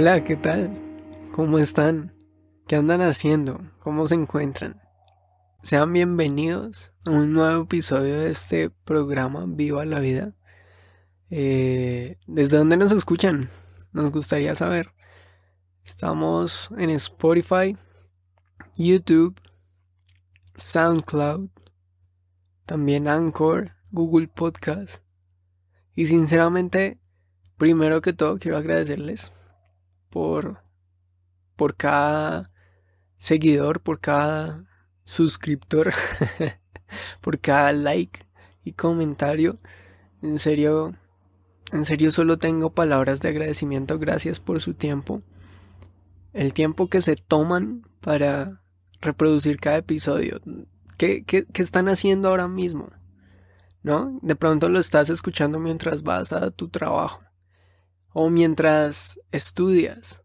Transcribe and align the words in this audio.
Hola, 0.00 0.22
¿qué 0.22 0.36
tal? 0.36 0.80
¿Cómo 1.32 1.58
están? 1.58 2.14
¿Qué 2.68 2.76
andan 2.76 3.00
haciendo? 3.00 3.60
¿Cómo 3.80 4.06
se 4.06 4.14
encuentran? 4.14 4.80
Sean 5.64 5.92
bienvenidos 5.92 6.94
a 7.04 7.10
un 7.10 7.32
nuevo 7.32 7.64
episodio 7.64 8.20
de 8.20 8.30
este 8.30 8.70
programa 8.70 9.44
Viva 9.48 9.84
la 9.84 9.98
Vida. 9.98 10.36
Eh, 11.30 12.16
¿Desde 12.28 12.58
dónde 12.58 12.76
nos 12.76 12.92
escuchan? 12.92 13.48
Nos 13.90 14.12
gustaría 14.12 14.54
saber. 14.54 14.94
Estamos 15.84 16.70
en 16.78 16.90
Spotify, 16.90 17.76
YouTube, 18.76 19.34
SoundCloud, 20.54 21.50
también 22.66 23.08
Anchor, 23.08 23.70
Google 23.90 24.28
Podcast. 24.28 25.02
Y 25.96 26.06
sinceramente, 26.06 27.00
primero 27.56 28.00
que 28.00 28.12
todo 28.12 28.38
quiero 28.38 28.58
agradecerles 28.58 29.32
por, 30.18 30.60
por 31.54 31.76
cada 31.76 32.50
seguidor, 33.18 33.80
por 33.80 34.00
cada 34.00 34.64
suscriptor, 35.04 35.92
por 37.20 37.38
cada 37.38 37.72
like 37.72 38.26
y 38.64 38.72
comentario. 38.72 39.60
En 40.20 40.40
serio, 40.40 40.96
en 41.70 41.84
serio 41.84 42.10
solo 42.10 42.36
tengo 42.36 42.70
palabras 42.70 43.20
de 43.20 43.28
agradecimiento. 43.28 43.96
Gracias 44.00 44.40
por 44.40 44.60
su 44.60 44.74
tiempo. 44.74 45.22
El 46.32 46.52
tiempo 46.52 46.88
que 46.88 47.00
se 47.00 47.14
toman 47.14 47.86
para 48.00 48.60
reproducir 49.00 49.60
cada 49.60 49.76
episodio. 49.76 50.40
¿Qué, 50.96 51.22
qué, 51.24 51.46
qué 51.46 51.62
están 51.62 51.88
haciendo 51.88 52.28
ahora 52.28 52.48
mismo? 52.48 52.90
¿No? 53.84 54.18
De 54.22 54.34
pronto 54.34 54.68
lo 54.68 54.80
estás 54.80 55.10
escuchando 55.10 55.60
mientras 55.60 56.02
vas 56.02 56.32
a 56.32 56.50
tu 56.50 56.66
trabajo. 56.70 57.20
O 58.20 58.30
mientras 58.30 59.20
estudias. 59.30 60.24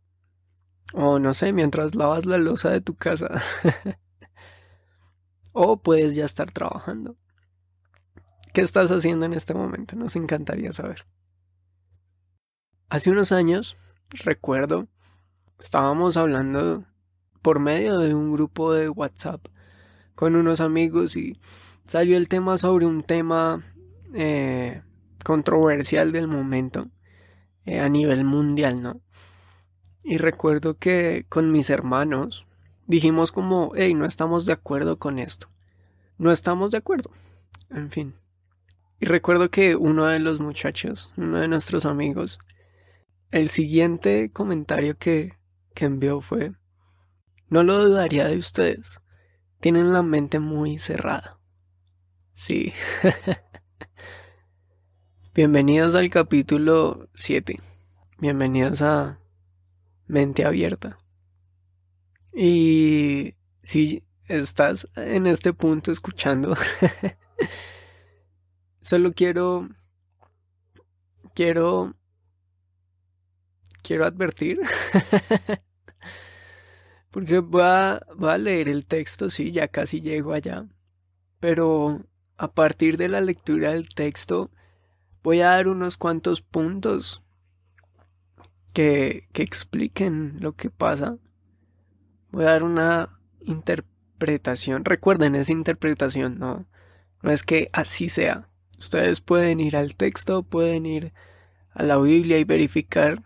O 0.96 1.20
no 1.20 1.36
sé, 1.36 1.54
mientras 1.54 1.94
lavas 1.94 2.26
la 2.26 2.40
losa 2.40 2.72
de 2.72 2.82
tu 2.82 2.96
casa. 2.96 3.30
o 5.54 5.78
puedes 5.80 6.16
ya 6.16 6.26
estar 6.26 6.52
trabajando. 6.52 7.18
¿Qué 8.52 8.62
estás 8.62 8.90
haciendo 8.90 9.28
en 9.28 9.34
este 9.34 9.54
momento? 9.54 9.96
Nos 9.96 10.16
encantaría 10.16 10.72
saber. 10.72 11.06
Hace 12.90 13.12
unos 13.12 13.32
años, 13.32 13.78
recuerdo, 14.10 14.88
estábamos 15.60 16.18
hablando 16.18 16.86
por 17.44 17.60
medio 17.60 18.00
de 18.00 18.16
un 18.16 18.32
grupo 18.32 18.74
de 18.74 18.90
WhatsApp 18.90 19.46
con 20.16 20.36
unos 20.36 20.62
amigos 20.62 21.16
y 21.16 21.40
salió 21.86 22.18
el 22.18 22.28
tema 22.28 22.58
sobre 22.58 22.88
un 22.88 23.04
tema 23.04 23.62
eh, 24.16 24.82
controversial 25.24 26.12
del 26.12 26.28
momento 26.28 26.90
eh, 27.66 27.80
a 27.80 27.90
nivel 27.90 28.24
mundial, 28.24 28.82
¿no? 28.82 29.02
Y 30.04 30.18
recuerdo 30.18 30.78
que 30.78 31.26
con 31.30 31.52
mis 31.52 31.70
hermanos 31.70 32.46
dijimos 32.88 33.32
como, 33.32 33.72
hey, 33.76 33.94
no 33.94 34.06
estamos 34.06 34.46
de 34.46 34.54
acuerdo 34.54 34.98
con 34.98 35.18
esto. 35.18 35.50
No 36.18 36.32
estamos 36.32 36.72
de 36.72 36.78
acuerdo. 36.78 37.10
En 37.70 37.90
fin. 37.90 38.14
Y 39.00 39.06
recuerdo 39.06 39.50
que 39.50 39.76
uno 39.76 40.06
de 40.06 40.20
los 40.20 40.40
muchachos, 40.40 41.12
uno 41.18 41.40
de 41.40 41.48
nuestros 41.48 41.86
amigos, 41.86 42.40
el 43.32 43.50
siguiente 43.50 44.32
comentario 44.32 44.98
que, 44.98 45.38
que 45.74 45.86
envió 45.86 46.22
fue, 46.22 46.52
no 47.50 47.64
lo 47.64 47.84
dudaría 47.84 48.28
de 48.28 48.38
ustedes. 48.38 49.02
Tienen 49.60 49.94
la 49.94 50.04
mente 50.04 50.40
muy 50.40 50.78
cerrada. 50.78 51.40
Sí. 52.34 52.74
Bienvenidos 55.36 55.96
al 55.96 56.12
capítulo 56.12 57.10
7. 57.16 57.58
Bienvenidos 58.20 58.84
a 58.84 59.20
Mente 60.06 60.46
Abierta. 60.46 61.00
Y 62.32 63.34
si 63.64 64.04
estás 64.28 64.88
en 64.96 65.26
este 65.26 65.52
punto 65.52 65.92
escuchando, 65.92 66.56
solo 68.82 69.12
quiero 69.14 69.70
quiero 71.34 71.96
quiero 73.82 74.06
advertir 74.06 74.60
porque 77.10 77.40
va, 77.40 78.06
va 78.24 78.34
a 78.34 78.38
leer 78.38 78.70
el 78.70 78.86
texto, 78.86 79.32
sí, 79.32 79.52
ya 79.52 79.68
casi 79.68 80.00
llego 80.00 80.34
allá, 80.34 80.68
pero 81.40 82.06
a 82.38 82.54
partir 82.54 82.98
de 82.98 83.10
la 83.10 83.20
lectura 83.20 83.72
del 83.72 83.90
texto 83.90 84.52
voy 85.24 85.42
a 85.42 85.52
dar 85.52 85.68
unos 85.68 85.98
cuantos 85.98 86.42
puntos 86.42 87.24
que, 88.74 89.28
que 89.32 89.44
expliquen 89.44 90.38
lo 90.40 90.54
que 90.54 90.70
pasa. 90.70 91.18
Voy 92.32 92.46
a 92.46 92.52
dar 92.52 92.64
una 92.64 93.20
interpretación. 93.42 94.86
Recuerden, 94.86 95.36
esa 95.36 95.52
interpretación, 95.52 96.40
no, 96.40 96.68
no 97.22 97.32
es 97.32 97.44
que 97.44 97.70
así 97.72 98.10
sea. 98.10 98.50
Ustedes 98.78 99.22
pueden 99.22 99.60
ir 99.60 99.78
al 99.78 99.96
texto, 99.96 100.44
pueden 100.44 100.86
ir 100.86 101.14
a 101.72 101.84
la 101.84 101.98
Biblia 101.98 102.40
y 102.40 102.44
verificar 102.44 103.24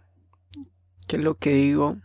que 1.07 1.17
lo 1.17 1.35
que 1.35 1.53
digo 1.53 1.97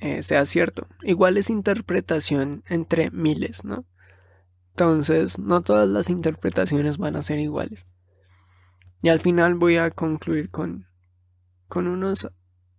eh, 0.00 0.22
sea 0.22 0.44
cierto. 0.44 0.88
Igual 1.02 1.36
es 1.36 1.48
interpretación 1.48 2.64
entre 2.68 3.10
miles, 3.10 3.64
¿no? 3.64 3.86
Entonces, 4.70 5.38
no 5.38 5.62
todas 5.62 5.88
las 5.88 6.10
interpretaciones 6.10 6.98
van 6.98 7.16
a 7.16 7.22
ser 7.22 7.38
iguales. 7.38 7.84
Y 9.02 9.08
al 9.08 9.20
final 9.20 9.54
voy 9.56 9.76
a 9.76 9.90
concluir 9.90 10.50
con, 10.50 10.86
con 11.68 11.88
unos 11.88 12.30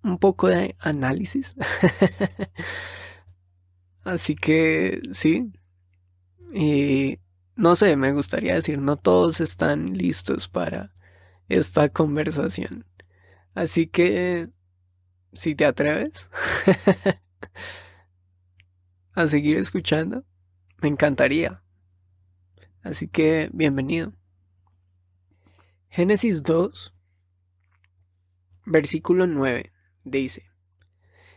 un 0.04 0.18
poco 0.18 0.48
de 0.48 0.76
análisis. 0.80 1.56
Así 4.04 4.36
que 4.36 5.02
sí. 5.12 5.52
Y 6.54 7.20
no 7.56 7.76
sé, 7.76 7.96
me 7.98 8.14
gustaría 8.14 8.56
decir, 8.56 8.82
no 8.82 8.98
todos 8.98 9.42
están 9.42 9.98
listos 9.98 10.48
para 10.48 10.94
esta 11.50 11.90
conversación. 11.90 12.86
Así 13.54 13.88
que, 13.88 14.50
si 15.34 15.56
te 15.56 15.66
atreves 15.66 16.30
a 19.14 19.28
seguir 19.28 19.58
escuchando, 19.58 20.26
me 20.82 20.90
encantaría. 20.90 21.64
Así 22.82 23.08
que, 23.08 23.50
bienvenido. 23.54 24.14
Génesis 25.96 26.42
2, 26.42 26.92
versículo 28.66 29.28
9, 29.28 29.72
dice, 30.04 30.50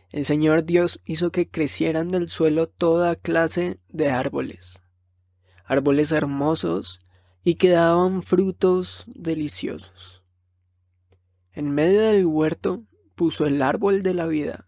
El 0.09 0.25
Señor 0.25 0.65
Dios 0.65 0.99
hizo 1.05 1.31
que 1.31 1.47
crecieran 1.47 2.07
del 2.07 2.27
suelo 2.27 2.67
toda 2.67 3.17
clase 3.17 3.79
de 3.87 4.09
árboles, 4.09 4.81
árboles 5.63 6.11
hermosos 6.11 6.99
y 7.43 7.53
que 7.53 7.69
daban 7.69 8.23
frutos 8.23 9.05
deliciosos. 9.05 10.23
En 11.51 11.69
medio 11.69 12.01
del 12.01 12.25
huerto 12.25 12.83
puso 13.13 13.45
el 13.45 13.61
árbol 13.61 14.01
de 14.01 14.15
la 14.15 14.25
vida 14.25 14.67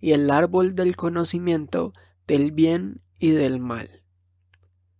y 0.00 0.14
el 0.14 0.32
árbol 0.32 0.74
del 0.74 0.96
conocimiento 0.96 1.92
del 2.26 2.50
bien 2.50 3.04
y 3.20 3.30
del 3.30 3.60
mal. 3.60 4.02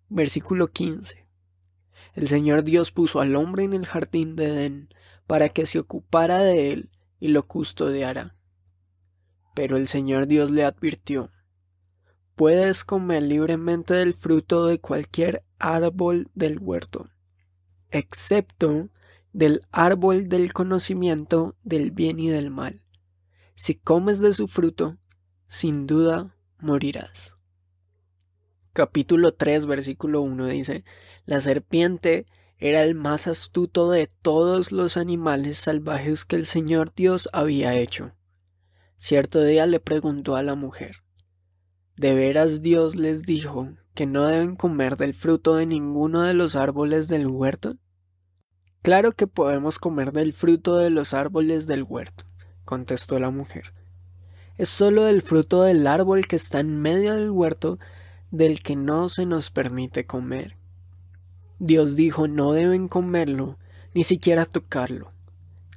Versículo 0.09 0.69
15. 0.69 1.28
El 2.19 2.27
Señor 2.27 2.65
Dios 2.65 2.91
puso 2.91 3.21
al 3.21 3.37
hombre 3.37 3.63
en 3.63 3.75
el 3.75 3.87
jardín 3.87 4.35
de 4.35 4.49
Edén 4.49 4.89
para 5.29 5.51
que 5.51 5.67
se 5.67 5.79
ocupara 5.79 6.39
de 6.39 6.73
él 6.73 6.91
y 7.21 7.29
lo 7.29 7.47
custodiara. 7.47 8.35
Pero 9.55 9.77
el 9.77 9.87
Señor 9.87 10.27
Dios 10.27 10.51
le 10.51 10.65
advirtió 10.65 11.31
Puedes 12.35 12.83
comer 12.83 13.23
libremente 13.23 13.95
del 13.95 14.15
fruto 14.15 14.67
de 14.67 14.81
cualquier 14.81 15.45
árbol 15.61 16.29
del 16.35 16.59
huerto, 16.59 17.09
excepto 17.93 18.91
del 19.33 19.61
árbol 19.71 20.29
del 20.29 20.53
conocimiento 20.53 21.55
del 21.63 21.93
bien 21.93 22.19
y 22.19 22.31
del 22.31 22.51
mal. 22.51 22.83
Si 23.55 23.77
comes 23.77 24.19
de 24.19 24.33
su 24.33 24.49
fruto, 24.49 24.99
sin 25.47 25.87
duda 25.87 26.35
morirás 26.59 27.38
capítulo 28.79 29.35
3, 29.35 29.67
versículo 29.67 30.21
1 30.21 30.47
dice, 30.47 30.85
La 31.27 31.41
serpiente 31.41 32.27
era 32.59 32.85
el 32.85 32.95
más 32.95 33.27
astuto 33.27 33.91
de 33.91 34.09
todos 34.23 34.71
los 34.71 34.97
animales 34.97 35.59
salvajes 35.59 36.25
que 36.25 36.37
el 36.37 36.47
Señor 36.47 36.95
Dios 36.95 37.29
había 37.33 37.75
hecho. 37.75 38.13
Cierto 38.97 39.43
día 39.43 39.67
le 39.67 39.81
preguntó 39.81 40.37
a 40.37 40.45
la 40.45 40.55
mujer, 40.55 41.03
¿De 41.97 42.15
veras 42.15 42.63
Dios 42.63 42.95
les 42.95 43.25
dijo 43.25 43.71
que 43.95 44.07
no 44.07 44.29
deben 44.29 44.55
comer 44.55 44.95
del 44.95 45.13
fruto 45.13 45.57
de 45.57 45.67
ninguno 45.67 46.23
de 46.23 46.35
los 46.35 46.55
árboles 46.55 47.09
del 47.09 47.27
huerto? 47.27 47.79
Claro 48.83 49.11
que 49.11 49.27
podemos 49.27 49.81
comer 49.81 50.13
del 50.13 50.33
fruto 50.33 50.77
de 50.77 50.91
los 50.91 51.15
árboles 51.15 51.67
del 51.67 51.83
huerto, 51.83 52.27
contestó 52.65 53.19
la 53.19 53.31
mujer. 53.31 53.75
Es 54.57 54.69
solo 54.69 55.03
del 55.03 55.21
fruto 55.21 55.65
del 55.65 55.85
árbol 55.89 56.29
que 56.29 56.37
está 56.37 56.61
en 56.61 56.81
medio 56.81 57.17
del 57.17 57.33
huerto 57.33 57.81
del 58.31 58.63
que 58.63 58.77
no 58.77 59.09
se 59.09 59.27
nos 59.27 59.51
permite 59.51 60.07
comer. 60.07 60.57
Dios 61.59 61.97
dijo 61.97 62.29
no 62.29 62.53
deben 62.53 62.89
comerlo, 62.89 63.59
ni 63.95 64.05
siquiera 64.05 64.45
tocarlo. 64.45 65.13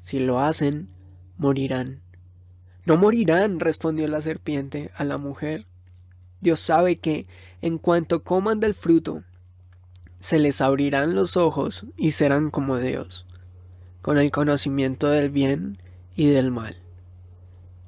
Si 0.01 0.19
lo 0.19 0.39
hacen, 0.39 0.89
morirán. 1.37 2.01
No 2.85 2.97
morirán, 2.97 3.59
respondió 3.59 4.07
la 4.07 4.21
serpiente 4.21 4.91
a 4.95 5.03
la 5.03 5.17
mujer. 5.17 5.67
Dios 6.39 6.59
sabe 6.59 6.97
que, 6.97 7.27
en 7.61 7.77
cuanto 7.77 8.23
coman 8.23 8.59
del 8.59 8.73
fruto, 8.73 9.23
se 10.19 10.39
les 10.39 10.61
abrirán 10.61 11.15
los 11.15 11.37
ojos 11.37 11.85
y 11.97 12.11
serán 12.11 12.49
como 12.49 12.77
Dios, 12.77 13.25
con 14.01 14.17
el 14.17 14.31
conocimiento 14.31 15.07
del 15.09 15.29
bien 15.29 15.77
y 16.15 16.27
del 16.27 16.51
mal. 16.51 16.75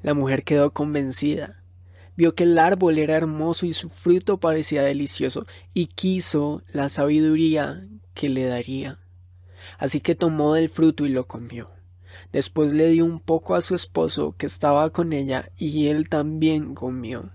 La 0.03 0.13
mujer 0.13 0.43
quedó 0.43 0.71
convencida. 0.71 1.62
Vio 2.15 2.35
que 2.35 2.43
el 2.43 2.59
árbol 2.59 2.97
era 2.97 3.15
hermoso 3.15 3.65
y 3.65 3.73
su 3.73 3.89
fruto 3.89 4.39
parecía 4.39 4.83
delicioso, 4.83 5.47
y 5.73 5.87
quiso 5.87 6.61
la 6.71 6.89
sabiduría 6.89 7.87
que 8.13 8.29
le 8.29 8.45
daría. 8.45 8.99
Así 9.79 10.01
que 10.01 10.15
tomó 10.15 10.53
del 10.53 10.69
fruto 10.69 11.05
y 11.05 11.09
lo 11.09 11.27
comió. 11.27 11.71
Después 12.31 12.71
le 12.71 12.89
dio 12.89 13.05
un 13.05 13.19
poco 13.19 13.55
a 13.55 13.61
su 13.61 13.75
esposo 13.75 14.35
que 14.37 14.45
estaba 14.45 14.89
con 14.91 15.13
ella, 15.13 15.51
y 15.57 15.87
él 15.87 16.09
también 16.09 16.75
comió. 16.75 17.31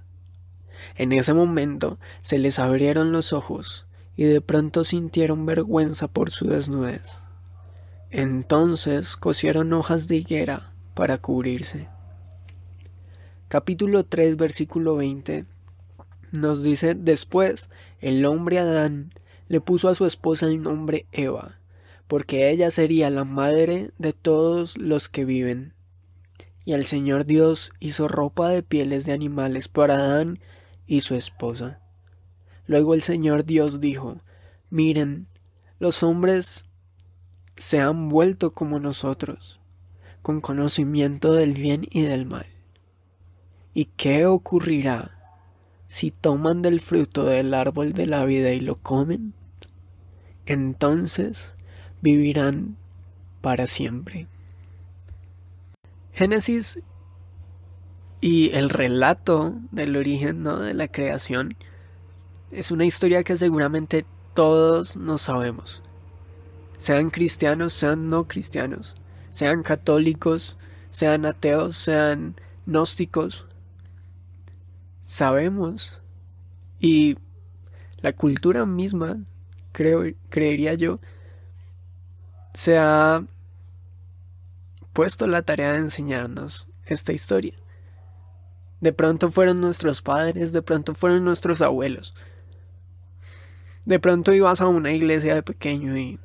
En 0.97 1.13
ese 1.13 1.35
momento 1.35 1.99
se 2.21 2.39
les 2.39 2.59
abrieron 2.59 3.13
los 3.13 3.33
ojos, 3.33 3.87
y 4.17 4.25
de 4.25 4.41
pronto 4.41 4.85
sintieron 4.85 5.47
vergüenza 5.47 6.09
por 6.09 6.31
su 6.31 6.47
desnudez. 6.47 7.21
Entonces 8.11 9.17
cosieron 9.17 9.73
hojas 9.73 10.09
de 10.09 10.17
higuera 10.17 10.73
para 10.95 11.19
cubrirse. 11.19 11.89
Capítulo 13.49 14.05
3 14.05 14.37
versículo 14.37 14.97
20 14.97 15.47
nos 16.33 16.63
dice 16.63 16.95
después 16.95 17.71
el 17.99 18.27
hombre 18.27 18.59
Adán 18.59 19.15
le 19.49 19.63
puso 19.63 19.89
a 19.89 19.95
su 19.95 20.05
esposa 20.05 20.45
el 20.45 20.61
nombre 20.61 21.07
Eva, 21.13 21.59
porque 22.09 22.51
ella 22.51 22.71
sería 22.71 23.09
la 23.09 23.25
madre 23.25 23.91
de 23.97 24.13
todos 24.13 24.77
los 24.77 25.09
que 25.09 25.25
viven. 25.25 25.73
Y 26.67 26.75
el 26.75 26.85
Señor 26.85 27.25
Dios 27.25 27.73
hizo 27.81 28.07
ropa 28.07 28.51
de 28.51 28.63
pieles 28.63 29.07
de 29.07 29.15
animales 29.15 29.69
para 29.69 29.95
Adán 29.95 30.41
y 30.87 31.01
su 31.01 31.15
esposa. 31.15 31.81
Luego 32.67 32.93
el 32.93 33.01
Señor 33.01 33.47
Dios 33.47 33.81
dijo, 33.81 34.21
Miren, 34.69 35.27
los 35.79 36.03
hombres 36.03 36.67
se 37.57 37.81
han 37.81 38.11
vuelto 38.11 38.53
como 38.53 38.79
nosotros, 38.79 39.59
con 40.21 40.43
conocimiento 40.43 41.33
del 41.33 41.55
bien 41.55 41.87
y 41.91 42.03
del 42.03 42.27
mal. 42.27 42.58
¿Y 43.79 43.85
qué 43.97 44.27
ocurrirá 44.27 45.13
si 45.87 46.11
toman 46.11 46.63
del 46.63 46.81
fruto 46.81 47.23
del 47.23 47.55
árbol 47.55 47.93
de 47.93 48.07
la 48.07 48.25
vida 48.25 48.51
y 48.51 48.59
lo 48.59 48.75
comen? 48.75 49.35
Entonces 50.47 51.55
vivirán 52.01 52.77
para 53.41 53.69
siempre. 53.69 54.27
Génesis 56.13 56.81
y 58.21 58.51
el 58.51 58.69
relato 58.69 59.55
del 59.71 59.97
origen 59.97 60.43
¿no? 60.43 60.59
de 60.59 60.75
la 60.75 60.89
creación 60.89 61.51
es 62.51 62.73
una 62.73 62.85
historia 62.85 63.23
que 63.23 63.37
seguramente 63.37 64.05
todos 64.35 64.97
no 64.97 65.19
sabemos. 65.19 65.85
Sean 66.79 67.11
cristianos, 67.11 67.75
sean 67.75 68.09
no 68.09 68.27
cristianos, 68.27 68.97
sean 69.31 69.63
católicos, 69.63 70.57
sean 70.91 71.25
ateos, 71.27 71.77
sean 71.77 72.35
gnósticos. 72.67 73.48
Sabemos 75.09 76.03
y 76.79 77.17
la 78.03 78.13
cultura 78.13 78.67
misma, 78.67 79.17
creo, 79.73 80.03
creería 80.29 80.75
yo, 80.75 80.99
se 82.53 82.77
ha 82.77 83.25
puesto 84.93 85.27
la 85.27 85.41
tarea 85.41 85.73
de 85.73 85.79
enseñarnos 85.79 86.69
esta 86.85 87.15
historia. 87.15 87.55
De 88.83 88.93
pronto 88.93 89.31
fueron 89.31 89.63
nuestros 89.63 90.03
padres, 90.03 90.53
de 90.53 90.61
pronto 90.61 90.95
fueron 90.95 91.25
nuestros 91.25 91.63
abuelos. 91.63 92.13
De 93.87 93.99
pronto 93.99 94.35
ibas 94.35 94.61
a 94.61 94.67
una 94.67 94.93
iglesia 94.93 95.35
de 95.35 95.43
pequeño 95.43 95.97
y 95.97 96.21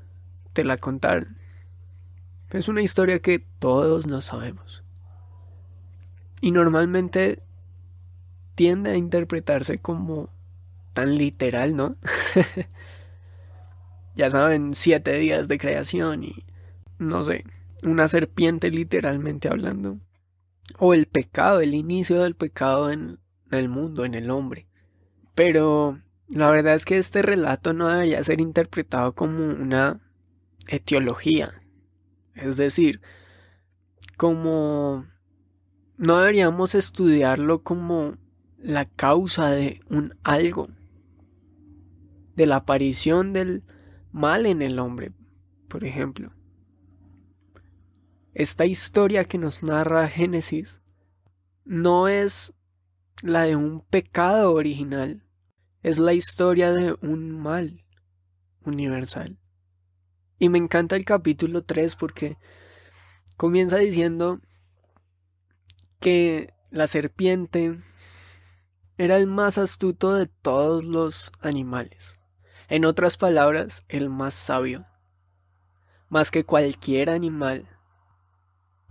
te 0.51 0.65
la 0.65 0.75
contaron. 0.75 1.37
Es 2.49 2.67
una 2.67 2.81
historia 2.81 3.19
que 3.19 3.39
todos 3.59 4.07
no 4.07 4.19
sabemos. 4.19 4.83
Y 6.41 6.51
normalmente 6.51 7.41
tiende 8.55 8.91
a 8.91 8.97
interpretarse 8.97 9.79
como 9.79 10.29
tan 10.93 11.15
literal, 11.15 11.75
¿no? 11.75 11.95
ya 14.15 14.29
saben, 14.29 14.73
siete 14.73 15.13
días 15.17 15.47
de 15.47 15.57
creación 15.57 16.23
y 16.23 16.45
no 16.99 17.23
sé, 17.23 17.45
una 17.83 18.07
serpiente 18.07 18.69
literalmente 18.69 19.49
hablando 19.49 19.99
o 20.79 20.93
el 20.93 21.05
pecado, 21.05 21.61
el 21.61 21.73
inicio 21.73 22.21
del 22.21 22.35
pecado 22.35 22.91
en 22.91 23.19
el 23.51 23.69
mundo, 23.69 24.05
en 24.05 24.15
el 24.15 24.29
hombre. 24.31 24.67
Pero 25.35 25.99
la 26.27 26.49
verdad 26.51 26.75
es 26.75 26.85
que 26.85 26.97
este 26.97 27.21
relato 27.21 27.73
no 27.73 27.87
debería 27.87 28.23
ser 28.23 28.39
interpretado 28.39 29.13
como 29.13 29.45
una 29.45 29.99
etiología. 30.67 31.61
Es 32.35 32.57
decir, 32.57 33.01
como 34.17 35.05
no 35.97 36.19
deberíamos 36.19 36.75
estudiarlo 36.75 37.63
como 37.63 38.17
la 38.63 38.85
causa 38.85 39.49
de 39.49 39.81
un 39.89 40.17
algo, 40.23 40.69
de 42.35 42.45
la 42.45 42.57
aparición 42.57 43.33
del 43.33 43.63
mal 44.13 44.45
en 44.45 44.61
el 44.61 44.79
hombre, 44.79 45.11
por 45.67 45.83
ejemplo. 45.83 46.31
Esta 48.33 48.65
historia 48.65 49.25
que 49.25 49.37
nos 49.37 49.63
narra 49.63 50.07
Génesis 50.07 50.81
no 51.65 52.07
es 52.07 52.53
la 53.21 53.43
de 53.43 53.57
un 53.57 53.81
pecado 53.81 54.53
original, 54.53 55.25
es 55.81 55.99
la 55.99 56.13
historia 56.13 56.71
de 56.71 56.95
un 57.01 57.31
mal 57.31 57.83
universal. 58.65 59.37
Y 60.39 60.47
me 60.47 60.57
encanta 60.57 60.95
el 60.95 61.03
capítulo 61.03 61.63
3 61.63 61.97
porque 61.97 62.37
comienza 63.35 63.77
diciendo 63.77 64.39
que 65.99 66.53
la 66.71 66.87
serpiente 66.87 67.79
era 68.97 69.17
el 69.17 69.27
más 69.27 69.57
astuto 69.57 70.13
de 70.13 70.27
todos 70.27 70.83
los 70.83 71.31
animales. 71.41 72.19
En 72.67 72.85
otras 72.85 73.17
palabras, 73.17 73.85
el 73.89 74.09
más 74.09 74.33
sabio. 74.33 74.85
Más 76.09 76.31
que 76.31 76.43
cualquier 76.43 77.09
animal 77.09 77.67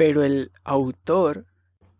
pero 0.02 0.24
el 0.24 0.50
autor 0.64 1.46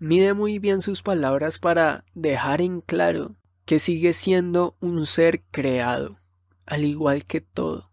mide 0.00 0.34
muy 0.34 0.58
bien 0.58 0.80
sus 0.80 1.04
palabras 1.04 1.60
para 1.60 2.04
dejar 2.14 2.60
en 2.60 2.80
claro 2.80 3.36
que 3.64 3.78
sigue 3.78 4.12
siendo 4.12 4.76
un 4.80 5.06
ser 5.06 5.44
creado, 5.52 6.18
al 6.66 6.84
igual 6.84 7.24
que 7.24 7.40
todo. 7.40 7.92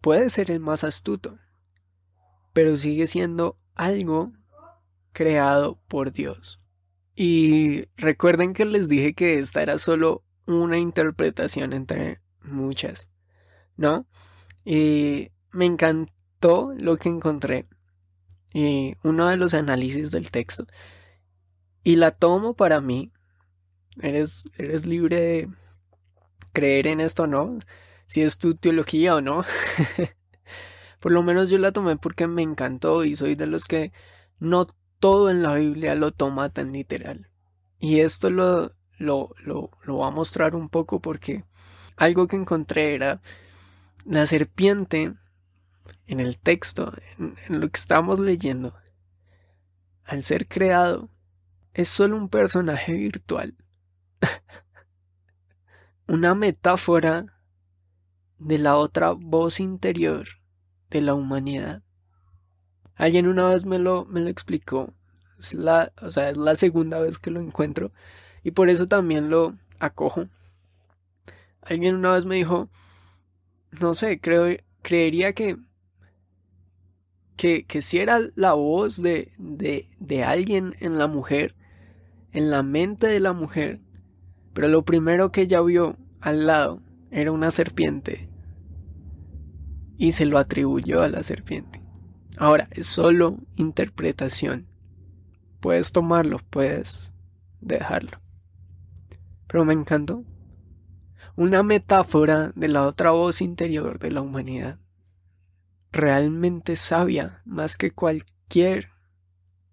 Puede 0.00 0.30
ser 0.30 0.52
el 0.52 0.60
más 0.60 0.84
astuto, 0.84 1.40
pero 2.52 2.76
sigue 2.76 3.08
siendo 3.08 3.58
algo 3.74 4.32
creado 5.12 5.80
por 5.88 6.12
Dios. 6.12 6.58
Y 7.14 7.82
recuerden 7.96 8.54
que 8.54 8.64
les 8.64 8.88
dije 8.88 9.14
que 9.14 9.38
esta 9.38 9.62
era 9.62 9.78
solo 9.78 10.24
una 10.46 10.78
interpretación 10.78 11.72
entre 11.72 12.20
muchas, 12.42 13.10
¿no? 13.76 14.06
Y 14.64 15.30
me 15.50 15.66
encanta 15.66 16.12
lo 16.78 16.96
que 16.96 17.08
encontré 17.08 17.68
y 18.52 18.94
uno 19.02 19.28
de 19.28 19.36
los 19.36 19.54
análisis 19.54 20.10
del 20.10 20.30
texto 20.30 20.66
y 21.84 21.96
la 21.96 22.10
tomo 22.10 22.54
para 22.54 22.80
mí. 22.80 23.12
Eres, 24.00 24.48
eres 24.56 24.86
libre 24.86 25.20
de 25.20 25.48
creer 26.52 26.86
en 26.86 27.00
esto 27.00 27.24
o 27.24 27.26
no, 27.26 27.58
si 28.06 28.22
es 28.22 28.38
tu 28.38 28.54
teología 28.56 29.14
o 29.14 29.20
no. 29.20 29.44
Por 31.00 31.12
lo 31.12 31.22
menos 31.22 31.50
yo 31.50 31.58
la 31.58 31.72
tomé 31.72 31.96
porque 31.96 32.26
me 32.28 32.42
encantó 32.42 33.04
y 33.04 33.16
soy 33.16 33.34
de 33.34 33.46
los 33.46 33.64
que 33.64 33.92
no 34.38 34.66
todo 35.02 35.30
en 35.30 35.42
la 35.42 35.56
Biblia 35.56 35.96
lo 35.96 36.12
toma 36.12 36.50
tan 36.50 36.70
literal. 36.70 37.28
Y 37.80 37.98
esto 37.98 38.30
lo, 38.30 38.70
lo, 38.98 39.34
lo, 39.44 39.72
lo 39.82 39.98
va 39.98 40.06
a 40.06 40.10
mostrar 40.12 40.54
un 40.54 40.68
poco 40.68 41.00
porque 41.00 41.44
algo 41.96 42.28
que 42.28 42.36
encontré 42.36 42.94
era 42.94 43.20
la 44.04 44.26
serpiente 44.26 45.12
en 46.06 46.20
el 46.20 46.38
texto, 46.38 46.92
en, 47.18 47.34
lo 47.48 47.68
que 47.68 47.80
estamos 47.80 48.20
leyendo, 48.20 48.76
al 50.04 50.22
ser 50.22 50.46
creado, 50.46 51.10
es 51.74 51.88
solo 51.88 52.16
un 52.16 52.28
personaje 52.28 52.92
virtual. 52.92 53.56
Una 56.06 56.36
metáfora 56.36 57.40
de 58.38 58.58
la 58.58 58.76
otra 58.76 59.10
voz 59.10 59.58
interior 59.58 60.28
de 60.90 61.00
la 61.00 61.14
humanidad. 61.14 61.82
Alguien 62.94 63.26
una 63.26 63.48
vez 63.48 63.64
me 63.64 63.78
lo, 63.78 64.04
me 64.04 64.20
lo 64.20 64.28
explicó. 64.28 64.92
Es 65.38 65.54
la, 65.54 65.92
o 66.00 66.10
sea, 66.10 66.30
es 66.30 66.36
la 66.36 66.54
segunda 66.54 67.00
vez 67.00 67.18
que 67.18 67.30
lo 67.30 67.40
encuentro. 67.40 67.92
Y 68.42 68.52
por 68.52 68.68
eso 68.68 68.88
también 68.88 69.30
lo 69.30 69.56
acojo. 69.78 70.28
Alguien 71.62 71.96
una 71.96 72.12
vez 72.12 72.24
me 72.24 72.36
dijo, 72.36 72.68
no 73.80 73.94
sé, 73.94 74.20
creo, 74.20 74.56
creería 74.82 75.32
que 75.32 75.56
que, 77.36 77.64
que 77.64 77.82
si 77.82 77.98
era 77.98 78.20
la 78.36 78.52
voz 78.52 79.02
de, 79.02 79.32
de, 79.38 79.88
de 79.98 80.22
alguien 80.22 80.74
en 80.80 80.98
la 80.98 81.08
mujer, 81.08 81.56
en 82.32 82.50
la 82.50 82.62
mente 82.62 83.08
de 83.08 83.20
la 83.20 83.32
mujer, 83.32 83.80
pero 84.52 84.68
lo 84.68 84.84
primero 84.84 85.32
que 85.32 85.42
ella 85.42 85.60
vio 85.60 85.96
al 86.20 86.46
lado 86.46 86.82
era 87.10 87.32
una 87.32 87.50
serpiente 87.50 88.28
y 89.96 90.12
se 90.12 90.24
lo 90.24 90.38
atribuyó 90.38 91.02
a 91.02 91.08
la 91.08 91.22
serpiente. 91.22 91.81
Ahora, 92.38 92.68
es 92.72 92.86
solo 92.86 93.38
interpretación. 93.56 94.66
Puedes 95.60 95.92
tomarlo, 95.92 96.38
puedes 96.50 97.12
dejarlo. 97.60 98.20
Pero 99.46 99.64
me 99.64 99.74
encantó. 99.74 100.24
Una 101.36 101.62
metáfora 101.62 102.52
de 102.54 102.68
la 102.68 102.86
otra 102.86 103.10
voz 103.12 103.40
interior 103.40 103.98
de 103.98 104.10
la 104.10 104.20
humanidad. 104.20 104.78
Realmente 105.92 106.76
sabia 106.76 107.42
más 107.44 107.76
que 107.76 107.90
cualquier 107.90 108.90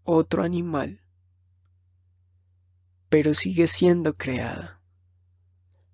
otro 0.04 0.44
animal. 0.44 1.02
Pero 3.10 3.34
sigue 3.34 3.68
siendo 3.68 4.16
creada. 4.16 4.82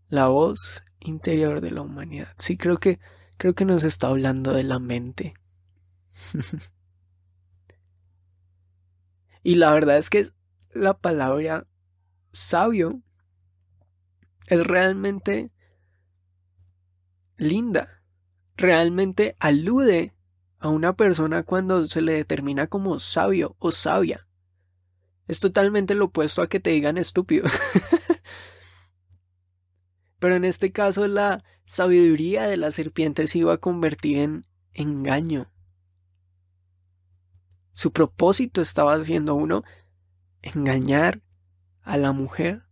La 0.10 0.28
voz 0.28 0.84
interior 1.00 1.62
de 1.62 1.72
la 1.72 1.82
humanidad. 1.82 2.34
Sí, 2.38 2.58
creo 2.58 2.78
que 2.78 3.00
creo 3.38 3.54
que 3.54 3.66
nos 3.66 3.84
está 3.84 4.08
hablando 4.08 4.54
de 4.54 4.64
la 4.64 4.80
mente. 4.80 5.36
y 9.44 9.56
la 9.56 9.72
verdad 9.72 9.98
es 9.98 10.10
que 10.10 10.30
la 10.74 10.98
palabra 10.98 11.68
sabio 12.32 13.02
es 14.48 14.66
realmente 14.66 15.52
linda. 17.38 18.04
Realmente 18.58 19.36
alude 19.40 20.14
a 20.60 20.70
una 20.70 20.96
persona 20.96 21.44
cuando 21.44 21.88
se 21.88 22.02
le 22.02 22.14
determina 22.14 22.68
como 22.68 23.00
sabio 23.00 23.56
o 23.60 23.72
sabia. 23.72 24.28
Es 25.28 25.40
totalmente 25.40 25.96
lo 25.96 26.06
opuesto 26.06 26.42
a 26.42 26.48
que 26.48 26.60
te 26.60 26.70
digan 26.70 26.98
estúpido. 26.98 27.48
Pero 30.20 30.36
en 30.36 30.46
este 30.46 30.72
caso 30.72 31.08
la 31.08 31.44
sabiduría 31.66 32.48
de 32.48 32.58
la 32.58 32.72
serpiente 32.72 33.28
se 33.28 33.40
iba 33.40 33.54
a 33.54 33.58
convertir 33.58 34.20
en 34.20 34.46
engaño. 34.74 35.52
Su 37.76 37.92
propósito 37.92 38.62
estaba 38.62 39.04
siendo 39.04 39.36
uno 39.36 39.66
engañar 40.42 41.22
a 41.82 41.98
la 41.98 42.14
mujer. 42.14 42.64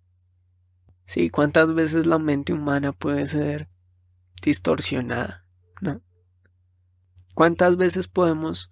Sí, 1.03 1.29
cuántas 1.29 1.74
veces 1.74 2.05
la 2.05 2.19
mente 2.19 2.53
humana 2.53 2.93
puede 2.93 3.25
ser 3.25 3.67
distorsionada, 4.41 5.45
¿no? 5.81 6.01
¿Cuántas 7.36 7.75
veces 7.75 8.07
podemos 8.07 8.72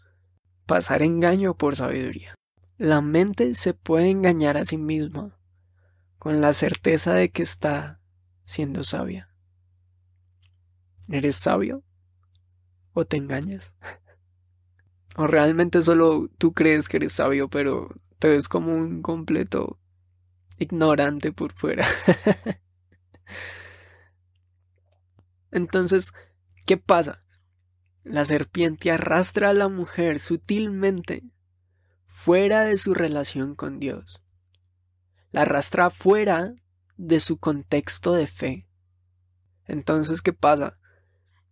pasar 0.66 1.02
engaño 1.02 1.54
por 1.54 1.76
sabiduría? 1.76 2.34
La 2.78 3.02
mente 3.02 3.54
se 3.54 3.74
puede 3.74 4.10
engañar 4.10 4.56
a 4.56 4.64
sí 4.64 4.78
misma 4.78 5.38
con 6.18 6.40
la 6.40 6.54
certeza 6.54 7.14
de 7.14 7.30
que 7.30 7.44
está 7.44 8.00
siendo 8.46 8.86
sabia. 8.86 9.36
¿Eres 11.10 11.36
sabio? 11.36 11.84
¿O 12.94 13.04
te 13.04 13.18
engañas? 13.18 13.76
¿O 15.16 15.28
realmente 15.28 15.82
solo 15.82 16.30
tú 16.38 16.54
crees 16.54 16.88
que 16.88 16.98
eres 16.98 17.14
sabio, 17.14 17.50
pero 17.50 17.90
te 18.20 18.30
ves 18.30 18.48
como 18.48 18.76
un 18.76 19.02
completo 19.02 19.80
ignorante 20.58 21.32
por 21.32 21.54
fuera? 21.54 21.86
Entonces, 25.52 26.14
¿qué 26.66 26.78
pasa? 26.78 27.26
La 28.04 28.26
serpiente 28.26 28.90
arrastra 28.90 29.50
a 29.50 29.54
la 29.54 29.68
mujer 29.68 30.20
sutilmente 30.20 31.24
fuera 32.08 32.64
de 32.64 32.78
su 32.78 32.94
relación 32.94 33.56
con 33.56 33.80
Dios. 33.80 34.24
La 35.32 35.42
arrastra 35.42 35.90
fuera 35.90 36.56
de 36.98 37.20
su 37.20 37.38
contexto 37.38 38.14
de 38.14 38.28
fe. 38.28 38.68
Entonces, 39.66 40.22
¿qué 40.22 40.34
pasa? 40.34 40.78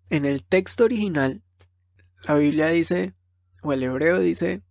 En 0.09 0.25
el 0.25 0.45
texto 0.45 0.85
original, 0.85 1.43
la 2.27 2.35
Biblia 2.35 2.67
dice, 2.67 3.15
o 3.61 3.73
el 3.73 3.83
hebreo 3.83 4.19
dice, 4.19 4.61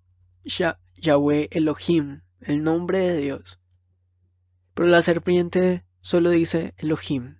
Yahweh 0.45 1.49
Elohim, 1.51 2.23
el 2.41 2.63
nombre 2.63 2.99
de 2.99 3.21
Dios. 3.21 3.61
Pero 4.75 4.89
la 4.89 5.03
serpiente 5.03 5.85
solo 6.01 6.31
dice 6.31 6.75
Elohim. 6.79 7.39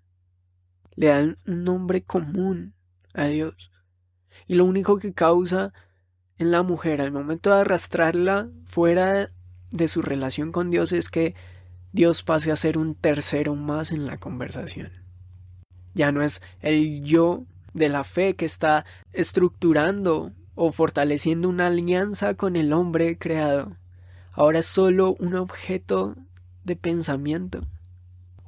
Le 0.95 1.07
dan 1.07 1.37
un 1.47 1.65
nombre 1.65 2.03
común 2.03 2.75
a 3.15 3.27
Dios. 3.27 3.71
Y 4.47 4.55
lo 4.55 4.65
único 4.65 4.99
que 4.99 5.13
causa 5.13 5.73
en 6.39 6.51
la 6.51 6.63
mujer 6.63 7.01
al 7.01 7.13
momento 7.13 7.51
de 7.51 7.61
arrastrarla 7.61 8.51
fuera 8.67 9.31
de 9.71 9.89
su 9.89 10.03
relación 10.03 10.53
con 10.53 10.71
Dios 10.71 10.93
es 10.93 11.11
que 11.11 11.35
Dios 11.93 12.23
pase 12.23 12.53
a 12.53 12.57
ser 12.57 12.79
un 12.79 12.95
tercero 12.95 13.55
más 13.55 13.93
en 13.93 14.07
la 14.07 14.19
conversación. 14.19 14.93
Ya 15.95 16.13
no 16.13 16.23
es 16.23 16.43
el 16.61 17.03
yo 17.03 17.45
de 17.75 17.89
la 17.89 18.05
fe 18.05 18.35
que 18.35 18.45
está 18.45 18.85
estructurando 19.13 20.33
o 20.61 20.73
fortaleciendo 20.73 21.49
una 21.49 21.69
alianza 21.69 22.35
con 22.35 22.57
el 22.57 22.73
hombre 22.73 23.17
creado. 23.17 23.77
Ahora 24.33 24.59
es 24.59 24.67
solo 24.67 25.15
un 25.21 25.37
objeto 25.37 26.17
de 26.65 26.75
pensamiento. 26.75 27.61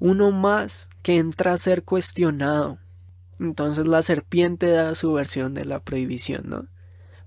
Uno 0.01 0.33
más 0.33 0.91
que 1.03 1.19
entra 1.19 1.53
a 1.53 1.57
ser 1.57 1.85
cuestionado. 1.85 2.79
Entonces 3.39 3.87
la 3.87 4.03
serpiente 4.03 4.69
da 4.69 4.97
su 4.97 5.13
versión 5.13 5.55
de 5.55 5.65
la 5.65 5.79
prohibición, 5.79 6.49
¿no? 6.49 6.67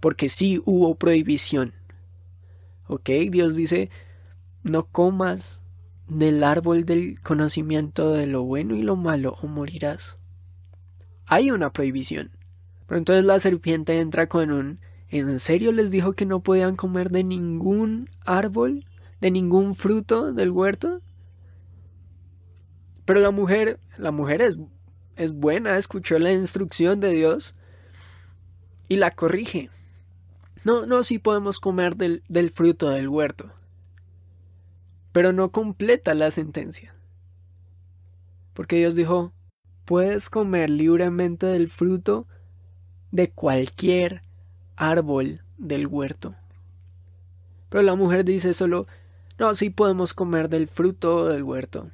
Porque 0.01 0.27
sí 0.27 0.61
hubo 0.65 0.95
prohibición. 0.95 1.73
¿Ok? 2.87 3.09
Dios 3.29 3.55
dice, 3.55 3.89
no 4.63 4.83
comas 4.83 5.61
del 6.09 6.43
árbol 6.43 6.83
del 6.83 7.21
conocimiento 7.21 8.11
de 8.11 8.27
lo 8.27 8.43
bueno 8.43 8.75
y 8.75 8.81
lo 8.81 8.97
malo 8.97 9.37
o 9.41 9.47
morirás. 9.47 10.17
Hay 11.25 11.51
una 11.51 11.71
prohibición. 11.71 12.31
Pero 12.87 12.97
entonces 12.97 13.25
la 13.25 13.39
serpiente 13.39 13.99
entra 13.99 14.27
con 14.27 14.51
un 14.51 14.79
¿En 15.09 15.39
serio 15.39 15.71
les 15.71 15.91
dijo 15.91 16.13
que 16.13 16.25
no 16.25 16.39
podían 16.39 16.75
comer 16.75 17.11
de 17.11 17.23
ningún 17.23 18.09
árbol, 18.25 18.83
de 19.21 19.29
ningún 19.29 19.75
fruto 19.75 20.33
del 20.33 20.49
huerto? 20.49 21.01
Pero 23.05 23.19
la 23.19 23.29
mujer, 23.29 23.79
la 23.97 24.09
mujer 24.09 24.41
es, 24.41 24.57
es 25.15 25.33
buena, 25.33 25.77
escuchó 25.77 26.17
la 26.17 26.31
instrucción 26.31 26.99
de 26.99 27.11
Dios 27.11 27.53
y 28.87 28.95
la 28.95 29.11
corrige. 29.11 29.69
No, 30.63 30.87
no, 30.87 31.03
sí 31.03 31.19
podemos 31.19 31.59
comer 31.59 31.95
del, 31.95 32.23
del 32.27 32.49
fruto 32.49 32.89
del 32.89 33.07
huerto 33.07 33.51
pero 35.13 35.31
no 35.31 35.51
completa 35.51 36.13
la 36.15 36.31
sentencia. 36.31 36.93
Porque 38.53 38.75
Dios 38.75 38.95
dijo, 38.95 39.31
puedes 39.85 40.29
comer 40.29 40.69
libremente 40.69 41.45
del 41.45 41.69
fruto 41.69 42.27
de 43.13 43.29
cualquier 43.29 44.23
árbol 44.75 45.43
del 45.59 45.85
huerto. 45.85 46.33
Pero 47.69 47.83
la 47.83 47.93
mujer 47.95 48.25
dice 48.25 48.55
solo, 48.55 48.87
no, 49.37 49.53
sí 49.53 49.69
podemos 49.69 50.15
comer 50.15 50.49
del 50.49 50.67
fruto 50.67 51.27
del 51.27 51.43
huerto. 51.43 51.91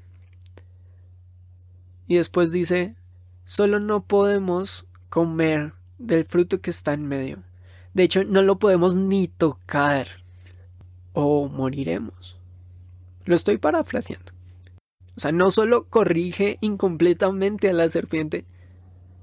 Y 2.08 2.16
después 2.16 2.54
dice, 2.54 2.96
solo 3.44 3.82
no 3.82 4.06
podemos 4.06 4.88
comer 5.10 5.74
del 5.98 6.24
fruto 6.24 6.62
que 6.62 6.70
está 6.70 6.94
en 6.94 7.06
medio. 7.06 7.44
De 7.94 8.04
hecho, 8.04 8.24
no 8.24 8.42
lo 8.42 8.58
podemos 8.58 8.96
ni 8.96 9.28
tocar 9.28 10.08
o 11.12 11.50
moriremos. 11.50 12.40
Lo 13.26 13.36
estoy 13.36 13.58
parafraseando. 13.58 14.32
O 15.18 15.20
sea, 15.20 15.34
no 15.34 15.52
solo 15.52 15.84
corrige 15.90 16.58
incompletamente 16.62 17.70
a 17.70 17.74
la 17.74 17.90
serpiente, 17.90 18.46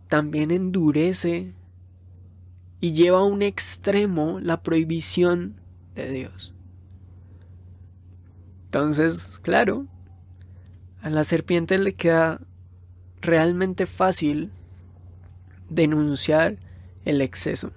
también 0.09 0.51
endurece 0.51 1.55
y 2.81 2.93
lleva 2.93 3.19
a 3.19 3.25
un 3.25 3.43
extremo 3.43 4.41
la 4.41 4.63
prohibición 4.63 5.61
de 5.95 6.11
Dios. 6.11 6.55
Entonces, 8.65 9.39
claro, 9.43 9.87
a 11.01 11.11
la 11.11 11.25
serpiente 11.25 11.79
le 11.79 11.95
queda 11.95 12.41
realmente 13.21 13.87
fácil 13.87 14.51
denunciar 15.71 16.59
el 17.05 17.23
exceso. 17.23 17.73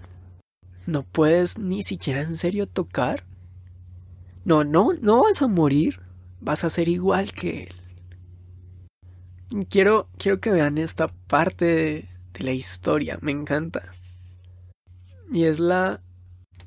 No 0.86 1.04
puedes 1.04 1.58
ni 1.58 1.84
siquiera 1.84 2.22
en 2.22 2.38
serio 2.38 2.68
tocar. 2.68 3.24
No, 4.44 4.64
no, 4.64 4.94
no 4.94 5.24
vas 5.24 5.42
a 5.42 5.48
morir 5.48 6.00
vas 6.42 6.64
a 6.64 6.70
ser 6.70 6.88
igual 6.88 7.34
que 7.34 7.64
él. 7.64 7.76
Quiero, 9.68 10.10
quiero 10.18 10.40
que 10.40 10.52
vean 10.52 10.78
esta 10.78 11.08
parte 11.08 11.66
de, 11.66 12.06
de 12.34 12.44
la 12.44 12.52
historia, 12.52 13.18
me 13.22 13.32
encanta. 13.32 13.94
Y 15.32 15.46
es 15.46 15.60
la 15.60 16.02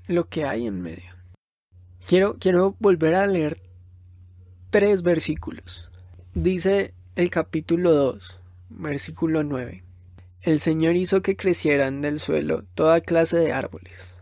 lo 0.07 0.29
que 0.29 0.45
hay 0.45 0.67
en 0.67 0.81
medio. 0.83 1.11
Quiero, 2.07 2.37
quiero 2.39 2.77
volver 2.79 3.15
a 3.15 3.27
leer 3.27 3.61
tres 4.71 5.03
versículos. 5.03 5.91
Dice 6.35 6.95
el 7.17 7.31
capítulo 7.31 7.93
2, 7.93 8.41
versículo 8.71 9.45
9. 9.45 9.85
El 10.41 10.61
Señor 10.61 10.97
hizo 10.97 11.23
que 11.23 11.37
crecieran 11.37 12.01
del 12.01 12.19
suelo 12.19 12.65
toda 12.75 13.01
clase 13.01 13.39
de 13.39 13.53
árboles 13.53 14.13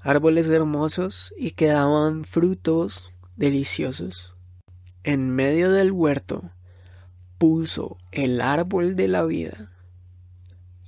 árboles 0.00 0.48
hermosos 0.48 1.34
y 1.36 1.50
que 1.50 1.66
daban 1.66 2.24
frutos 2.24 3.10
deliciosos. 3.36 4.34
En 5.04 5.30
medio 5.30 5.70
del 5.70 5.92
huerto 5.92 6.50
puso 7.38 7.98
el 8.10 8.40
árbol 8.40 8.96
de 8.96 9.08
la 9.08 9.24
vida 9.24 9.68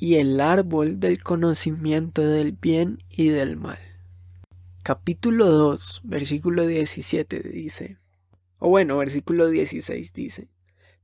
y 0.01 0.15
el 0.15 0.41
árbol 0.41 0.99
del 0.99 1.23
conocimiento 1.23 2.27
del 2.27 2.53
bien 2.53 3.05
y 3.11 3.29
del 3.29 3.59
mal. 3.59 3.79
Capítulo 4.83 5.45
2, 5.45 6.01
versículo 6.05 6.67
17 6.67 7.41
dice, 7.41 7.99
o 8.59 8.71
bueno, 8.71 8.97
versículo 8.97 9.51
16 9.51 10.15
dice, 10.15 10.49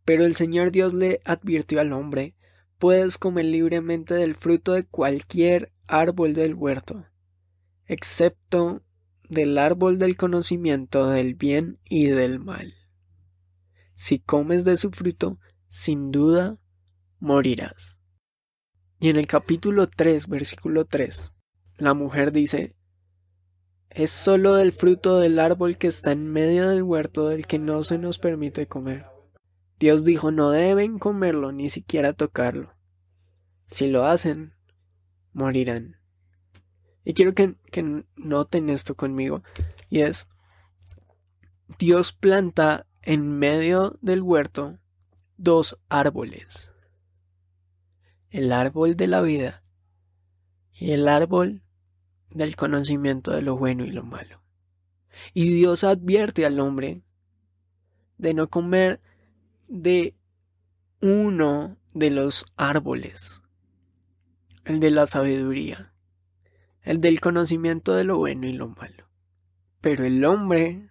pero 0.07 0.25
el 0.25 0.35
Señor 0.35 0.73
Dios 0.73 0.95
le 0.95 1.21
advirtió 1.27 1.79
al 1.81 1.93
hombre, 1.93 2.37
puedes 2.79 3.19
comer 3.19 3.45
libremente 3.45 4.15
del 4.15 4.35
fruto 4.35 4.73
de 4.73 4.85
cualquier 4.85 5.73
árbol 5.89 6.33
del 6.33 6.55
huerto, 6.55 7.05
excepto 7.85 8.83
del 9.29 9.59
árbol 9.59 9.99
del 9.99 10.17
conocimiento 10.17 11.11
del 11.11 11.35
bien 11.35 11.79
y 11.85 12.07
del 12.07 12.39
mal. 12.41 12.73
Si 13.95 14.21
comes 14.21 14.65
de 14.65 14.79
su 14.79 14.91
fruto, 14.91 15.39
sin 15.69 16.11
duda 16.13 16.59
morirás. 17.21 17.96
Y 18.99 19.11
en 19.11 19.17
el 19.17 19.27
capítulo 19.27 19.87
3, 19.87 20.29
versículo 20.29 20.87
3, 20.87 21.33
la 21.77 21.93
mujer 21.93 22.33
dice, 22.33 22.75
es 23.91 24.11
solo 24.11 24.55
del 24.55 24.73
fruto 24.73 25.19
del 25.21 25.39
árbol 25.39 25.77
que 25.77 25.89
está 25.89 26.13
en 26.13 26.31
medio 26.31 26.69
del 26.69 26.83
huerto 26.83 27.29
del 27.29 27.47
que 27.47 27.59
no 27.59 27.83
se 27.83 27.99
nos 27.99 28.19
permite 28.19 28.67
comer. 28.67 29.07
Dios 29.79 30.05
dijo, 30.05 30.31
no 30.31 30.51
deben 30.51 30.99
comerlo 30.99 31.53
ni 31.53 31.69
siquiera 31.69 32.15
tocarlo. 32.15 32.75
Si 33.67 33.87
lo 33.87 34.07
hacen, 34.07 34.55
morirán. 35.33 35.97
Y 37.05 37.15
quiero 37.15 37.35
que, 37.35 37.57
que 37.71 38.05
noten 38.17 38.71
esto 38.71 38.97
conmigo. 38.97 39.43
Y 39.91 40.01
es, 40.01 40.29
Dios 41.79 42.13
planta 42.13 42.87
en 43.03 43.39
medio 43.39 43.99
del 44.01 44.23
huerto 44.23 44.79
dos 45.37 45.79
árboles. 45.89 46.73
El 48.31 48.53
árbol 48.53 48.97
de 48.97 49.07
la 49.07 49.21
vida 49.23 49.63
y 50.73 50.93
el 50.93 51.09
árbol 51.09 51.63
del 52.31 52.57
conocimiento 52.57 53.33
de 53.33 53.43
lo 53.43 53.57
bueno 53.57 53.85
y 53.85 53.91
lo 53.91 54.05
malo. 54.05 54.43
Y 55.33 55.49
Dios 55.49 55.85
advierte 55.85 56.45
al 56.45 56.61
hombre 56.61 57.03
de 58.19 58.35
no 58.35 58.49
comer 58.49 59.01
de 59.69 60.15
uno 61.01 61.79
de 61.95 62.11
los 62.11 62.47
árboles, 62.57 63.43
el 64.65 64.81
de 64.81 64.91
la 64.91 65.07
sabiduría 65.07 65.93
el 66.87 67.01
del 67.01 67.21
conocimiento 67.21 67.95
de 67.95 68.05
lo 68.05 68.17
bueno 68.17 68.47
y 68.47 68.53
lo 68.53 68.69
malo. 68.69 69.11
Pero 69.81 70.05
el 70.05 70.25
hombre 70.25 70.89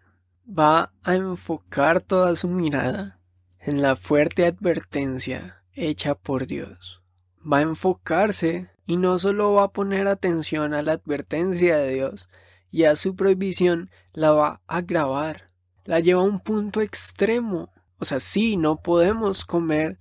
va 0.48 0.94
a 1.04 1.16
enfocar 1.16 2.02
toda 2.02 2.36
su 2.36 2.50
mirada 2.50 3.22
en 3.60 3.82
la 3.82 3.96
fuerte 3.96 4.46
advertencia 4.46 5.64
hecha 5.72 6.14
por 6.14 6.48
Dios. 6.48 7.02
Va 7.50 7.60
a 7.60 7.64
enfocarse 7.64 8.70
y 8.86 8.98
no 8.98 9.18
solo 9.18 9.54
va 9.54 9.66
a 9.66 9.72
poner 9.72 10.08
atención 10.08 10.74
a 10.74 10.82
la 10.82 10.94
advertencia 10.94 11.78
de 11.78 11.94
Dios 11.94 12.30
y 12.72 12.84
a 12.84 12.96
su 12.96 13.16
prohibición, 13.16 13.90
la 14.14 14.32
va 14.32 14.62
a 14.68 14.78
agravar. 14.78 15.50
La 15.86 16.00
lleva 16.00 16.22
a 16.22 16.26
un 16.26 16.40
punto 16.40 16.82
extremo. 16.82 17.72
O 18.00 18.06
sea, 18.06 18.20
sí, 18.20 18.58
no 18.58 18.82
podemos 18.82 19.46
comer 19.46 19.98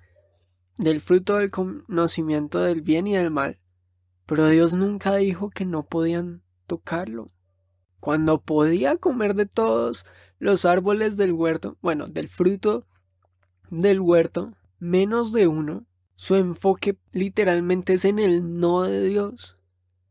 del 0.76 1.00
fruto 1.00 1.36
del 1.36 1.50
conocimiento 1.50 2.60
del 2.60 2.82
bien 2.82 3.06
y 3.06 3.14
del 3.14 3.30
mal, 3.30 3.60
pero 4.26 4.48
Dios 4.48 4.74
nunca 4.74 5.14
dijo 5.14 5.50
que 5.50 5.64
no 5.64 5.84
podían 5.86 6.42
tocarlo. 6.66 7.28
Cuando 8.00 8.42
podía 8.42 8.96
comer 8.96 9.34
de 9.34 9.46
todos 9.46 10.04
los 10.38 10.64
árboles 10.64 11.16
del 11.16 11.32
huerto, 11.32 11.78
bueno, 11.80 12.08
del 12.08 12.28
fruto 12.28 12.84
del 13.70 14.00
huerto, 14.00 14.52
menos 14.78 15.32
de 15.32 15.46
uno, 15.46 15.86
su 16.16 16.36
enfoque 16.36 16.96
literalmente 17.12 17.94
es 17.94 18.04
en 18.04 18.18
el 18.18 18.58
no 18.58 18.82
de 18.82 19.06
Dios. 19.06 19.58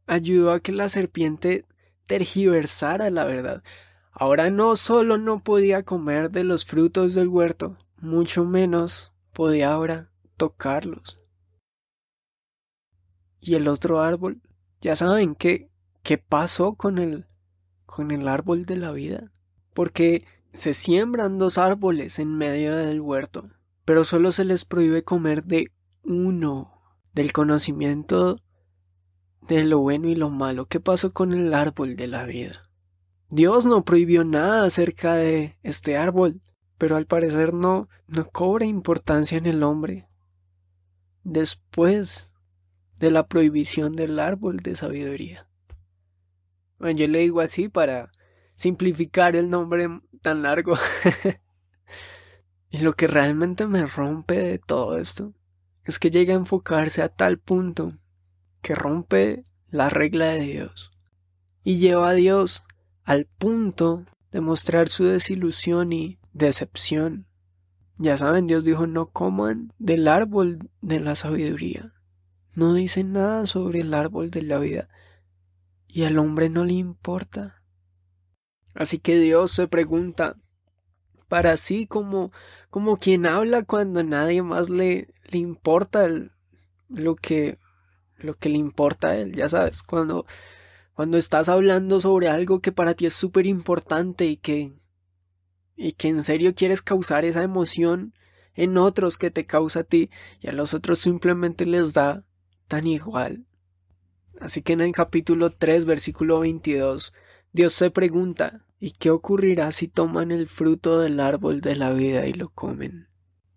Ayudó 0.05 0.51
a 0.51 0.59
que 0.59 0.71
la 0.71 0.89
serpiente 0.89 1.65
tergiversara 2.07 3.09
la 3.09 3.25
verdad. 3.25 3.63
Ahora 4.11 4.49
no 4.49 4.75
solo 4.75 5.17
no 5.17 5.43
podía 5.43 5.83
comer 5.83 6.29
de 6.29 6.43
los 6.43 6.65
frutos 6.65 7.15
del 7.15 7.29
huerto, 7.29 7.77
mucho 7.99 8.45
menos 8.45 9.13
podía 9.33 9.71
ahora 9.71 10.11
tocarlos 10.37 11.23
y 13.43 13.55
el 13.55 13.67
otro 13.67 14.01
árbol. 14.01 14.41
Ya 14.81 14.95
saben 14.95 15.35
qué, 15.35 15.69
qué 16.01 16.17
pasó 16.17 16.75
con 16.75 16.97
el, 16.97 17.27
con 17.85 18.11
el 18.11 18.27
árbol 18.27 18.65
de 18.65 18.77
la 18.77 18.91
vida. 18.91 19.31
Porque 19.73 20.25
se 20.53 20.73
siembran 20.73 21.37
dos 21.37 21.57
árboles 21.57 22.19
en 22.19 22.37
medio 22.37 22.75
del 22.75 23.01
huerto, 23.01 23.49
pero 23.85 24.05
solo 24.05 24.31
se 24.31 24.45
les 24.45 24.65
prohíbe 24.65 25.03
comer 25.03 25.43
de 25.43 25.71
uno, 26.03 26.73
del 27.13 27.31
conocimiento 27.31 28.39
de 29.41 29.63
lo 29.63 29.79
bueno 29.79 30.09
y 30.09 30.15
lo 30.15 30.29
malo. 30.29 30.65
¿Qué 30.65 30.79
pasó 30.79 31.13
con 31.13 31.33
el 31.33 31.53
árbol 31.53 31.95
de 31.95 32.07
la 32.07 32.25
vida? 32.25 32.69
Dios 33.29 33.65
no 33.65 33.83
prohibió 33.83 34.23
nada 34.23 34.65
acerca 34.65 35.15
de 35.15 35.57
este 35.63 35.97
árbol, 35.97 36.41
pero 36.77 36.95
al 36.95 37.05
parecer 37.05 37.53
no, 37.53 37.89
no 38.07 38.29
cobra 38.29 38.65
importancia 38.65 39.37
en 39.37 39.45
el 39.45 39.63
hombre. 39.63 40.07
Después 41.23 42.31
de 42.97 43.11
la 43.11 43.27
prohibición 43.27 43.95
del 43.95 44.19
árbol 44.19 44.57
de 44.57 44.75
sabiduría. 44.75 45.47
Bueno, 46.79 46.99
yo 46.99 47.07
le 47.07 47.19
digo 47.19 47.41
así 47.41 47.69
para 47.69 48.11
simplificar 48.55 49.35
el 49.35 49.49
nombre 49.49 49.87
tan 50.21 50.43
largo. 50.43 50.77
y 52.69 52.79
lo 52.79 52.93
que 52.93 53.07
realmente 53.07 53.67
me 53.67 53.85
rompe 53.85 54.37
de 54.37 54.59
todo 54.59 54.97
esto 54.97 55.33
es 55.83 55.99
que 55.99 56.09
llega 56.09 56.33
a 56.33 56.37
enfocarse 56.37 57.01
a 57.01 57.09
tal 57.09 57.37
punto 57.37 57.97
que 58.61 58.75
rompe 58.75 59.43
la 59.69 59.89
regla 59.89 60.27
de 60.27 60.39
Dios 60.41 60.91
y 61.63 61.77
lleva 61.77 62.09
a 62.09 62.13
Dios 62.13 62.63
al 63.03 63.25
punto 63.25 64.05
de 64.31 64.41
mostrar 64.41 64.87
su 64.87 65.05
desilusión 65.05 65.93
y 65.93 66.17
decepción. 66.31 67.27
Ya 67.97 68.17
saben, 68.17 68.47
Dios 68.47 68.63
dijo 68.63 68.87
no 68.87 69.07
coman 69.07 69.73
del 69.77 70.07
árbol 70.07 70.69
de 70.81 70.99
la 70.99 71.15
sabiduría 71.15 71.93
no 72.55 72.73
dice 72.73 73.03
nada 73.03 73.45
sobre 73.45 73.79
el 73.79 73.93
árbol 73.93 74.29
de 74.29 74.43
la 74.43 74.59
vida 74.59 74.89
y 75.87 76.03
al 76.03 76.17
hombre 76.17 76.49
no 76.49 76.63
le 76.65 76.73
importa. 76.73 77.63
Así 78.73 78.99
que 78.99 79.19
Dios 79.19 79.51
se 79.51 79.67
pregunta 79.67 80.37
para 81.33 81.57
sí 81.57 81.87
como, 81.87 82.31
como 82.69 82.97
quien 82.97 83.25
habla 83.25 83.63
cuando 83.63 84.03
nadie 84.03 84.43
más 84.43 84.69
le, 84.69 85.07
le 85.31 85.39
importa 85.39 86.07
lo 86.89 87.15
que 87.15 87.57
lo 88.19 88.35
que 88.35 88.49
le 88.49 88.59
importa 88.59 89.07
a 89.07 89.17
él, 89.17 89.33
ya 89.33 89.49
sabes, 89.49 89.81
cuando 89.81 90.27
cuando 90.93 91.17
estás 91.17 91.49
hablando 91.49 91.99
sobre 91.99 92.29
algo 92.29 92.59
que 92.59 92.71
para 92.71 92.93
ti 92.93 93.07
es 93.07 93.15
súper 93.15 93.47
importante 93.47 94.27
y 94.27 94.37
que 94.37 94.73
y 95.75 95.93
que 95.93 96.09
en 96.09 96.21
serio 96.21 96.53
quieres 96.53 96.83
causar 96.83 97.25
esa 97.25 97.41
emoción 97.41 98.13
en 98.53 98.77
otros 98.77 99.17
que 99.17 99.31
te 99.31 99.47
causa 99.47 99.79
a 99.79 99.85
ti 99.85 100.11
y 100.39 100.49
a 100.49 100.51
los 100.51 100.75
otros 100.75 100.99
simplemente 100.99 101.65
les 101.65 101.93
da 101.93 102.23
tan 102.67 102.85
igual. 102.85 103.47
Así 104.39 104.61
que 104.61 104.73
en 104.73 104.81
el 104.81 104.91
capítulo 104.91 105.49
3, 105.49 105.85
versículo 105.85 106.41
22, 106.41 107.11
Dios 107.53 107.73
se 107.73 107.89
pregunta, 107.89 108.67
¿y 108.85 108.91
qué 108.91 109.11
ocurrirá 109.11 109.71
si 109.71 109.87
toman 109.87 110.29
el 110.29 110.45
fruto 110.45 110.99
del 110.99 111.21
árbol 111.21 111.61
de 111.61 111.77
la 111.77 111.93
vida 111.93 112.27
y 112.27 112.33
lo 112.33 112.49
comen? 112.49 113.07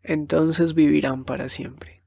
Entonces 0.05 0.73
vivirán 0.73 1.25
para 1.25 1.49
siempre. 1.49 2.05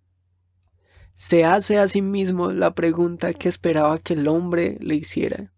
Se 1.16 1.44
hace 1.44 1.80
a 1.80 1.90
sí 1.90 2.02
mismo 2.02 2.54
la 2.54 2.74
pregunta 2.74 3.34
que 3.34 3.50
esperaba 3.50 3.98
que 3.98 4.14
el 4.14 4.30
hombre 4.30 4.78
le 4.80 4.96
hiciera. 4.96 5.54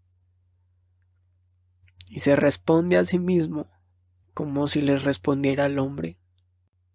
Y 2.08 2.18
se 2.18 2.34
responde 2.34 2.96
a 2.96 3.04
sí 3.04 3.20
mismo 3.20 3.70
como 4.34 4.66
si 4.66 4.82
le 4.82 4.98
respondiera 4.98 5.66
al 5.66 5.78
hombre. 5.78 6.18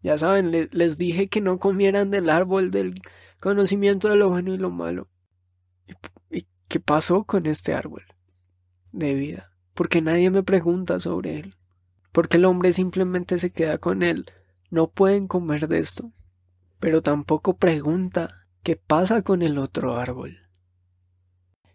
Ya 0.01 0.17
saben, 0.17 0.51
les 0.51 0.97
dije 0.97 1.30
que 1.30 1.39
no 1.39 1.60
comieran 1.60 2.12
del 2.12 2.30
árbol 2.30 2.71
del 2.71 2.95
conocimiento 3.39 4.10
de 4.10 4.17
lo 4.17 4.30
bueno 4.30 4.53
y 4.53 4.58
lo 4.58 4.69
malo. 4.69 5.08
¿Y 6.30 6.45
qué 6.67 6.82
pasó 6.82 7.23
con 7.23 7.45
este 7.45 7.73
árbol 7.73 8.03
de 8.91 9.13
vida? 9.13 9.57
Porque 9.77 10.01
nadie 10.01 10.31
me 10.31 10.41
pregunta 10.41 10.99
sobre 10.99 11.37
él. 11.39 11.53
Porque 12.11 12.37
el 12.37 12.45
hombre 12.45 12.73
simplemente 12.73 13.37
se 13.37 13.51
queda 13.51 13.77
con 13.77 14.01
él. 14.01 14.25
No 14.71 14.89
pueden 14.89 15.27
comer 15.27 15.67
de 15.67 15.77
esto. 15.77 16.11
Pero 16.79 17.03
tampoco 17.03 17.57
pregunta 17.57 18.47
qué 18.63 18.75
pasa 18.75 19.21
con 19.21 19.43
el 19.43 19.59
otro 19.59 19.95
árbol. 19.95 20.39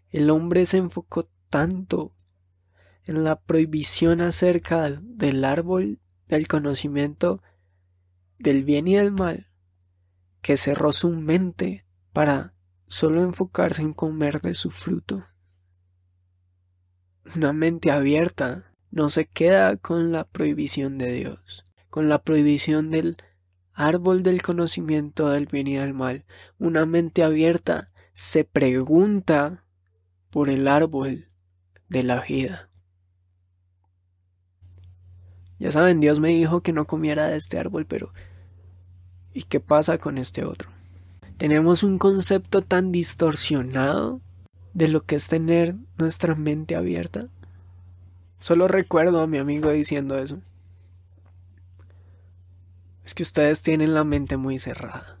El 0.09 0.29
hombre 0.31 0.65
se 0.65 0.79
enfocó 0.79 1.29
tanto 1.49 2.13
en 3.05 3.23
la 3.23 3.39
prohibición 3.39 4.19
acerca 4.19 4.89
del 4.91 5.45
árbol 5.45 6.01
del 6.27 6.49
conocimiento 6.49 7.41
del 8.37 8.65
bien 8.65 8.85
y 8.89 8.95
del 8.95 9.13
mal 9.13 9.47
que 10.41 10.57
cerró 10.57 10.91
su 10.91 11.09
mente 11.09 11.85
para 12.11 12.53
solo 12.85 13.23
enfocarse 13.23 13.81
en 13.81 13.93
comer 13.93 14.41
de 14.41 14.55
su 14.55 14.71
fruto. 14.71 15.25
Una 17.35 17.53
mente 17.53 17.91
abierta 17.91 18.71
no 18.91 19.09
se 19.09 19.25
queda 19.25 19.75
con 19.77 20.11
la 20.11 20.25
prohibición 20.25 20.97
de 20.97 21.13
Dios, 21.13 21.65
con 21.89 22.09
la 22.09 22.21
prohibición 22.21 22.91
del 22.91 23.17
árbol 23.73 24.23
del 24.23 24.41
conocimiento 24.41 25.29
del 25.29 25.47
bien 25.47 25.67
y 25.67 25.75
del 25.75 25.93
mal. 25.93 26.25
Una 26.59 26.85
mente 26.85 27.23
abierta 27.23 27.87
se 28.13 28.43
pregunta 28.43 29.65
por 30.29 30.49
el 30.49 30.67
árbol 30.67 31.27
de 31.89 32.03
la 32.03 32.21
vida. 32.21 32.69
Ya 35.59 35.71
saben, 35.71 35.99
Dios 35.99 36.19
me 36.19 36.29
dijo 36.29 36.61
que 36.61 36.73
no 36.73 36.85
comiera 36.85 37.27
de 37.27 37.37
este 37.37 37.57
árbol, 37.57 37.85
pero 37.85 38.11
¿y 39.33 39.43
qué 39.43 39.59
pasa 39.59 39.97
con 39.97 40.17
este 40.17 40.43
otro? 40.43 40.69
Tenemos 41.37 41.83
un 41.83 41.97
concepto 41.97 42.61
tan 42.61 42.91
distorsionado 42.91 44.21
de 44.73 44.87
lo 44.87 45.05
que 45.05 45.15
es 45.15 45.27
tener 45.27 45.75
nuestra 45.97 46.35
mente 46.35 46.75
abierta. 46.75 47.25
Solo 48.39 48.67
recuerdo 48.67 49.21
a 49.21 49.27
mi 49.27 49.37
amigo 49.37 49.71
diciendo 49.71 50.17
eso. 50.17 50.41
Es 53.05 53.13
que 53.13 53.23
ustedes 53.23 53.61
tienen 53.61 53.93
la 53.93 54.03
mente 54.03 54.37
muy 54.37 54.59
cerrada. 54.59 55.17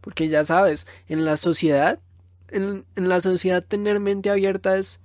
Porque 0.00 0.28
ya 0.28 0.44
sabes, 0.44 0.86
en 1.08 1.24
la 1.24 1.36
sociedad, 1.36 1.98
en, 2.48 2.84
en 2.94 3.08
la 3.08 3.20
sociedad 3.20 3.62
tener 3.62 4.00
mente 4.00 4.30
abierta 4.30 4.78
es 4.78 5.00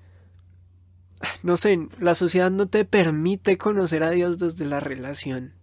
no 1.44 1.58
sé, 1.58 1.88
la 2.00 2.16
sociedad 2.16 2.52
no 2.52 2.68
te 2.68 2.86
permite 2.86 3.58
conocer 3.58 4.04
a 4.04 4.10
Dios 4.10 4.40
desde 4.40 4.66
la 4.66 4.80
relación. 4.80 5.54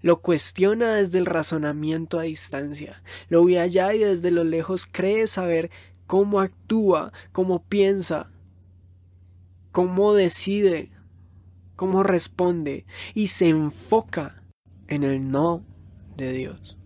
Lo 0.00 0.20
cuestiona 0.20 0.94
desde 0.94 1.18
el 1.18 1.26
razonamiento 1.26 2.18
a 2.18 2.22
distancia. 2.22 3.02
Lo 3.28 3.44
ve 3.44 3.58
allá 3.58 3.92
y 3.94 3.98
desde 3.98 4.30
lo 4.30 4.44
lejos 4.44 4.86
cree 4.90 5.26
saber 5.26 5.70
cómo 6.06 6.40
actúa, 6.40 7.12
cómo 7.32 7.62
piensa, 7.64 8.28
cómo 9.72 10.14
decide, 10.14 10.90
cómo 11.76 12.02
responde 12.02 12.84
y 13.14 13.28
se 13.28 13.48
enfoca 13.48 14.42
en 14.88 15.04
el 15.04 15.30
no 15.30 15.64
de 16.16 16.32
Dios. 16.32 16.78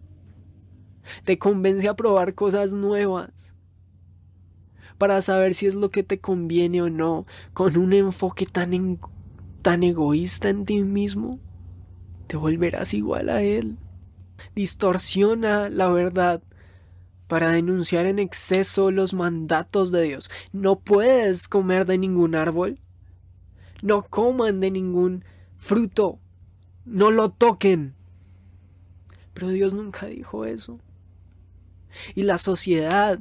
Te 1.24 1.38
convence 1.38 1.88
a 1.88 1.94
probar 1.94 2.34
cosas 2.34 2.72
nuevas 2.72 3.54
para 5.00 5.22
saber 5.22 5.54
si 5.54 5.66
es 5.66 5.74
lo 5.74 5.90
que 5.90 6.02
te 6.02 6.20
conviene 6.20 6.82
o 6.82 6.90
no, 6.90 7.24
con 7.54 7.78
un 7.78 7.94
enfoque 7.94 8.44
tan, 8.44 8.98
tan 9.62 9.82
egoísta 9.82 10.50
en 10.50 10.66
ti 10.66 10.82
mismo, 10.82 11.40
te 12.26 12.36
volverás 12.36 12.92
igual 12.92 13.30
a 13.30 13.40
él. 13.40 13.78
Distorsiona 14.54 15.70
la 15.70 15.88
verdad 15.88 16.42
para 17.30 17.52
denunciar 17.52 18.06
en 18.06 18.18
exceso 18.18 18.90
los 18.90 19.14
mandatos 19.14 19.92
de 19.92 20.02
Dios. 20.02 20.32
No 20.50 20.80
puedes 20.80 21.46
comer 21.46 21.86
de 21.86 21.96
ningún 21.96 22.34
árbol. 22.34 22.80
No 23.82 24.02
coman 24.02 24.58
de 24.58 24.72
ningún 24.72 25.24
fruto. 25.56 26.18
No 26.84 27.12
lo 27.12 27.30
toquen. 27.30 27.94
Pero 29.32 29.50
Dios 29.50 29.74
nunca 29.74 30.06
dijo 30.06 30.44
eso. 30.44 30.80
Y 32.16 32.24
la 32.24 32.36
sociedad 32.36 33.20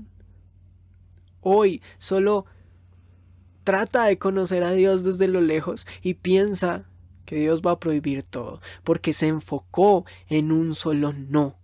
hoy 1.42 1.84
solo 2.00 2.48
trata 3.64 4.06
de 4.06 4.18
conocer 4.18 4.64
a 4.64 4.72
Dios 4.72 5.04
desde 5.04 5.28
lo 5.28 5.40
lejos 5.40 5.86
y 6.02 6.16
piensa 6.16 6.90
que 7.26 7.36
Dios 7.36 7.62
va 7.62 7.74
a 7.74 7.80
prohibir 7.80 8.24
todo, 8.24 8.60
porque 8.84 9.14
se 9.14 9.28
enfocó 9.28 10.04
en 10.30 10.52
un 10.52 10.74
solo 10.74 11.14
no. 11.14 11.60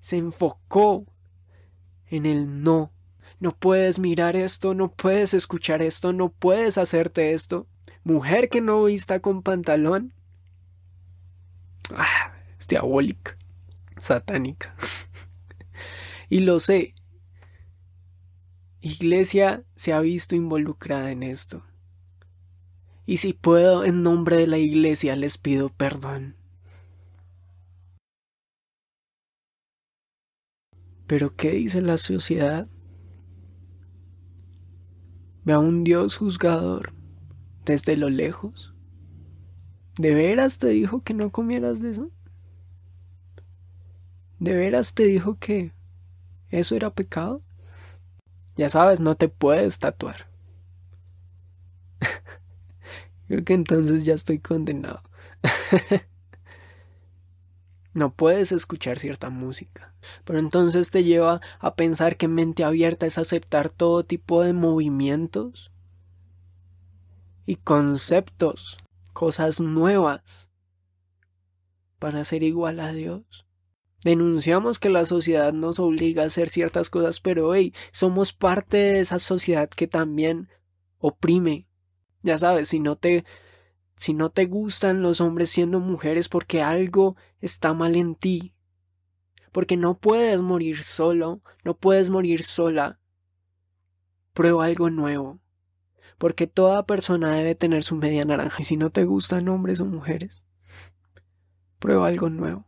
Se 0.00 0.16
enfocó 0.16 1.04
en 2.08 2.26
el 2.26 2.62
no. 2.62 2.92
No 3.38 3.54
puedes 3.54 3.98
mirar 3.98 4.36
esto, 4.36 4.74
no 4.74 4.92
puedes 4.92 5.34
escuchar 5.34 5.82
esto, 5.82 6.12
no 6.12 6.30
puedes 6.30 6.78
hacerte 6.78 7.32
esto. 7.32 7.66
Mujer 8.04 8.48
que 8.48 8.60
no 8.60 8.84
vista 8.84 9.20
con 9.20 9.42
pantalón. 9.42 10.14
Ah, 11.94 12.32
es 12.58 12.66
diabólica, 12.66 13.36
satánica. 13.98 14.74
y 16.28 16.40
lo 16.40 16.60
sé, 16.60 16.94
Iglesia 18.80 19.64
se 19.74 19.92
ha 19.92 20.00
visto 20.00 20.36
involucrada 20.36 21.10
en 21.10 21.24
esto. 21.24 21.64
Y 23.04 23.18
si 23.18 23.32
puedo, 23.32 23.84
en 23.84 24.02
nombre 24.02 24.36
de 24.36 24.46
la 24.46 24.58
Iglesia 24.58 25.16
les 25.16 25.38
pido 25.38 25.70
perdón. 25.70 26.36
Pero 31.06 31.34
¿qué 31.36 31.52
dice 31.52 31.80
la 31.80 31.98
sociedad? 31.98 32.68
Ve 35.44 35.52
a 35.52 35.58
un 35.60 35.84
Dios 35.84 36.16
juzgador 36.16 36.92
desde 37.64 37.96
lo 37.96 38.10
lejos. 38.10 38.74
¿De 39.98 40.14
veras 40.14 40.58
te 40.58 40.68
dijo 40.68 41.02
que 41.02 41.14
no 41.14 41.30
comieras 41.30 41.80
de 41.80 41.90
eso? 41.90 42.10
¿De 44.38 44.54
veras 44.54 44.94
te 44.94 45.04
dijo 45.04 45.38
que 45.38 45.72
eso 46.50 46.74
era 46.74 46.90
pecado? 46.90 47.38
Ya 48.56 48.68
sabes, 48.68 49.00
no 49.00 49.14
te 49.14 49.28
puedes 49.28 49.78
tatuar. 49.78 50.28
Creo 53.28 53.44
que 53.44 53.54
entonces 53.54 54.04
ya 54.04 54.14
estoy 54.14 54.40
condenado. 54.40 55.02
no 57.96 58.12
puedes 58.12 58.52
escuchar 58.52 58.98
cierta 58.98 59.30
música. 59.30 59.94
Pero 60.24 60.38
entonces 60.38 60.90
te 60.90 61.02
lleva 61.02 61.40
a 61.58 61.74
pensar 61.74 62.18
que 62.18 62.28
mente 62.28 62.62
abierta 62.62 63.06
es 63.06 63.16
aceptar 63.16 63.70
todo 63.70 64.04
tipo 64.04 64.42
de 64.42 64.52
movimientos 64.52 65.72
y 67.46 67.54
conceptos, 67.54 68.76
cosas 69.14 69.60
nuevas 69.60 70.50
para 71.98 72.22
ser 72.24 72.42
igual 72.42 72.80
a 72.80 72.92
Dios. 72.92 73.46
Denunciamos 74.04 74.78
que 74.78 74.90
la 74.90 75.06
sociedad 75.06 75.54
nos 75.54 75.78
obliga 75.78 76.22
a 76.22 76.26
hacer 76.26 76.50
ciertas 76.50 76.90
cosas, 76.90 77.20
pero 77.20 77.54
hey, 77.54 77.72
somos 77.92 78.34
parte 78.34 78.76
de 78.76 79.00
esa 79.00 79.18
sociedad 79.18 79.70
que 79.70 79.86
también 79.86 80.50
oprime. 80.98 81.66
Ya 82.22 82.36
sabes, 82.36 82.68
si 82.68 82.78
no 82.78 82.96
te 82.96 83.24
si 83.96 84.12
no 84.12 84.30
te 84.30 84.44
gustan 84.44 85.02
los 85.02 85.20
hombres 85.20 85.50
siendo 85.50 85.80
mujeres 85.80 86.28
porque 86.28 86.62
algo 86.62 87.16
está 87.40 87.72
mal 87.72 87.96
en 87.96 88.14
ti. 88.14 88.54
Porque 89.52 89.76
no 89.76 89.98
puedes 89.98 90.42
morir 90.42 90.84
solo, 90.84 91.40
no 91.64 91.76
puedes 91.78 92.10
morir 92.10 92.42
sola. 92.42 93.00
Prueba 94.34 94.66
algo 94.66 94.90
nuevo. 94.90 95.40
Porque 96.18 96.46
toda 96.46 96.86
persona 96.86 97.34
debe 97.34 97.54
tener 97.54 97.82
su 97.82 97.96
media 97.96 98.24
naranja 98.24 98.58
y 98.60 98.64
si 98.64 98.76
no 98.76 98.90
te 98.90 99.04
gustan 99.04 99.48
hombres 99.48 99.80
o 99.80 99.86
mujeres, 99.86 100.44
prueba 101.78 102.06
algo 102.06 102.28
nuevo. 102.28 102.66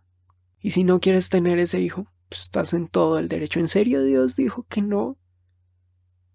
Y 0.60 0.70
si 0.70 0.82
no 0.84 0.98
quieres 0.98 1.28
tener 1.28 1.58
ese 1.58 1.80
hijo, 1.80 2.10
pues 2.28 2.42
estás 2.42 2.72
en 2.72 2.88
todo 2.88 3.18
el 3.18 3.28
derecho. 3.28 3.60
¿En 3.60 3.68
serio 3.68 4.02
Dios 4.02 4.36
dijo 4.36 4.66
que 4.68 4.80
no? 4.80 5.18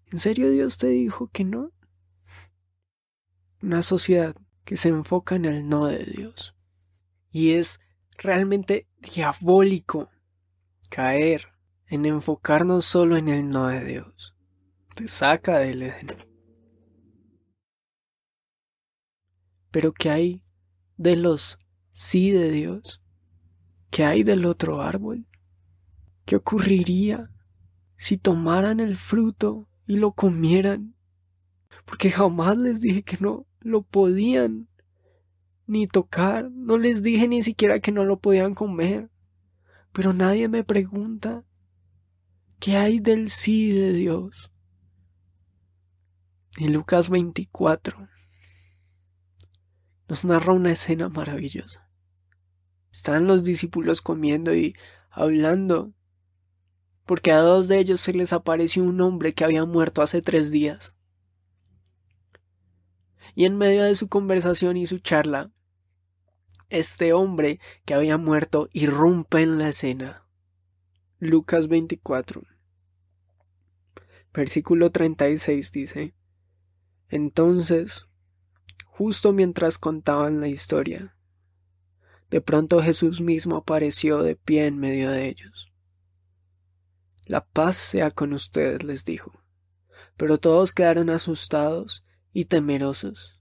¿En 0.06 0.18
serio 0.18 0.50
Dios 0.50 0.78
te 0.78 0.88
dijo 0.88 1.28
que 1.32 1.44
no? 1.44 1.72
Una 3.60 3.82
sociedad 3.82 4.36
que 4.64 4.76
se 4.76 4.88
enfoca 4.88 5.36
en 5.36 5.44
el 5.44 5.68
no 5.68 5.86
de 5.86 6.04
Dios. 6.04 6.54
Y 7.30 7.52
es 7.52 7.80
realmente 8.16 8.88
diabólico 8.98 10.10
caer 10.90 11.52
en 11.86 12.06
enfocarnos 12.06 12.84
solo 12.84 13.16
en 13.16 13.28
el 13.28 13.48
no 13.48 13.68
de 13.68 13.84
Dios. 13.84 14.34
Te 14.94 15.08
saca 15.08 15.58
del 15.58 15.82
Edén. 15.82 16.06
Pero 19.70 19.92
¿qué 19.92 20.10
hay 20.10 20.40
de 20.96 21.16
los 21.16 21.58
sí 21.90 22.30
de 22.30 22.50
Dios? 22.50 23.00
¿Qué 23.90 24.04
hay 24.04 24.22
del 24.22 24.46
otro 24.46 24.80
árbol? 24.82 25.26
¿Qué 26.24 26.36
ocurriría 26.36 27.30
si 27.96 28.16
tomaran 28.16 28.80
el 28.80 28.96
fruto 28.96 29.68
y 29.86 29.96
lo 29.96 30.12
comieran? 30.12 30.94
Porque 31.84 32.10
jamás 32.10 32.56
les 32.56 32.80
dije 32.80 33.02
que 33.02 33.18
no 33.20 33.46
lo 33.64 33.82
podían 33.82 34.68
ni 35.66 35.88
tocar, 35.88 36.50
no 36.52 36.78
les 36.78 37.02
dije 37.02 37.26
ni 37.26 37.42
siquiera 37.42 37.80
que 37.80 37.90
no 37.90 38.04
lo 38.04 38.20
podían 38.20 38.54
comer. 38.54 39.10
Pero 39.92 40.12
nadie 40.12 40.48
me 40.48 40.62
pregunta 40.62 41.44
¿qué 42.60 42.76
hay 42.76 42.98
del 42.98 43.28
sí 43.28 43.72
de 43.72 43.92
Dios? 43.92 44.52
En 46.56 46.72
Lucas 46.72 47.08
24 47.10 48.08
nos 50.08 50.24
narra 50.24 50.52
una 50.52 50.72
escena 50.72 51.08
maravillosa. 51.08 51.90
Están 52.92 53.26
los 53.26 53.44
discípulos 53.44 54.00
comiendo 54.00 54.54
y 54.54 54.74
hablando, 55.10 55.92
porque 57.06 57.32
a 57.32 57.38
dos 57.38 57.68
de 57.68 57.78
ellos 57.78 58.00
se 58.00 58.12
les 58.12 58.32
apareció 58.32 58.84
un 58.84 59.00
hombre 59.00 59.34
que 59.34 59.44
había 59.44 59.64
muerto 59.64 60.02
hace 60.02 60.22
tres 60.22 60.50
días. 60.50 60.93
Y 63.34 63.46
en 63.46 63.56
medio 63.56 63.84
de 63.84 63.94
su 63.94 64.08
conversación 64.08 64.76
y 64.76 64.86
su 64.86 64.98
charla, 64.98 65.50
este 66.68 67.12
hombre 67.12 67.60
que 67.84 67.94
había 67.94 68.16
muerto 68.16 68.68
irrumpe 68.72 69.42
en 69.42 69.58
la 69.58 69.68
escena. 69.68 70.26
Lucas 71.18 71.68
24. 71.68 72.42
Versículo 74.32 74.90
36 74.90 75.72
dice, 75.72 76.14
Entonces, 77.08 78.06
justo 78.86 79.32
mientras 79.32 79.78
contaban 79.78 80.40
la 80.40 80.48
historia, 80.48 81.16
de 82.30 82.40
pronto 82.40 82.82
Jesús 82.82 83.20
mismo 83.20 83.56
apareció 83.56 84.22
de 84.22 84.34
pie 84.34 84.66
en 84.66 84.78
medio 84.78 85.10
de 85.10 85.28
ellos. 85.28 85.72
La 87.26 87.44
paz 87.44 87.76
sea 87.76 88.10
con 88.10 88.32
ustedes, 88.32 88.82
les 88.82 89.04
dijo. 89.04 89.40
Pero 90.16 90.38
todos 90.38 90.74
quedaron 90.74 91.10
asustados 91.10 92.03
y 92.34 92.44
temerosos. 92.46 93.40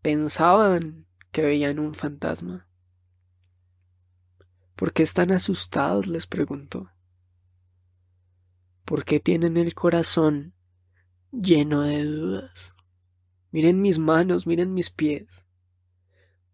Pensaban 0.00 1.06
que 1.32 1.42
veían 1.42 1.78
un 1.78 1.94
fantasma. 1.94 2.68
¿Por 4.76 4.94
qué 4.94 5.02
están 5.02 5.32
asustados? 5.32 6.06
les 6.06 6.26
preguntó. 6.26 6.90
¿Por 8.86 9.04
qué 9.04 9.20
tienen 9.20 9.58
el 9.58 9.74
corazón 9.74 10.54
lleno 11.32 11.82
de 11.82 12.04
dudas? 12.04 12.74
Miren 13.50 13.82
mis 13.82 13.98
manos, 13.98 14.46
miren 14.46 14.72
mis 14.72 14.90
pies. 14.90 15.44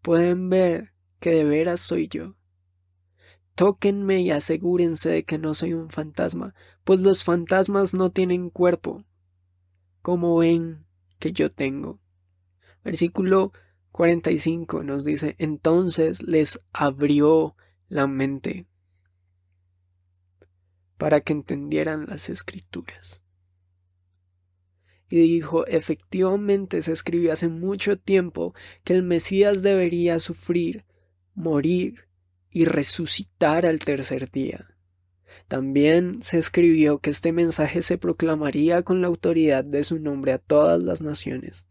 Pueden 0.01 0.49
ver 0.49 0.93
que 1.19 1.29
de 1.29 1.43
veras 1.43 1.79
soy 1.79 2.07
yo. 2.07 2.35
Tóquenme 3.53 4.21
y 4.21 4.31
asegúrense 4.31 5.09
de 5.09 5.25
que 5.25 5.37
no 5.37 5.53
soy 5.53 5.73
un 5.73 5.89
fantasma, 5.89 6.55
pues 6.83 7.01
los 7.01 7.23
fantasmas 7.23 7.93
no 7.93 8.11
tienen 8.11 8.49
cuerpo, 8.49 9.03
como 10.01 10.37
ven 10.37 10.86
que 11.19 11.31
yo 11.31 11.49
tengo. 11.49 11.99
Versículo 12.83 13.51
45 13.91 14.83
nos 14.83 15.03
dice, 15.03 15.35
entonces 15.39 16.23
les 16.23 16.63
abrió 16.71 17.55
la 17.89 18.07
mente 18.07 18.67
para 20.97 21.21
que 21.21 21.33
entendieran 21.33 22.05
las 22.07 22.29
escrituras. 22.29 23.21
Y 25.09 25.17
dijo, 25.17 25.65
efectivamente 25.67 26.81
se 26.81 26.91
escribió 26.91 27.31
hace 27.31 27.47
mucho 27.47 27.97
tiempo 27.97 28.53
que 28.83 28.93
el 28.93 29.03
Mesías 29.03 29.61
debería 29.61 30.19
sufrir, 30.19 30.85
morir 31.33 32.07
y 32.49 32.65
resucitar 32.65 33.65
al 33.65 33.79
tercer 33.79 34.29
día. 34.29 34.76
También 35.47 36.21
se 36.21 36.37
escribió 36.37 36.99
que 36.99 37.09
este 37.09 37.31
mensaje 37.31 37.81
se 37.81 37.97
proclamaría 37.97 38.83
con 38.83 39.01
la 39.01 39.07
autoridad 39.07 39.63
de 39.63 39.83
su 39.83 39.99
nombre 39.99 40.33
a 40.33 40.39
todas 40.39 40.83
las 40.83 41.01
naciones, 41.01 41.65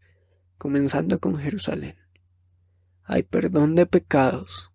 comenzando 0.57 1.19
con 1.19 1.37
Jerusalén. 1.37 1.95
Hay 3.03 3.23
perdón 3.23 3.75
de 3.75 3.85
pecados 3.85 4.71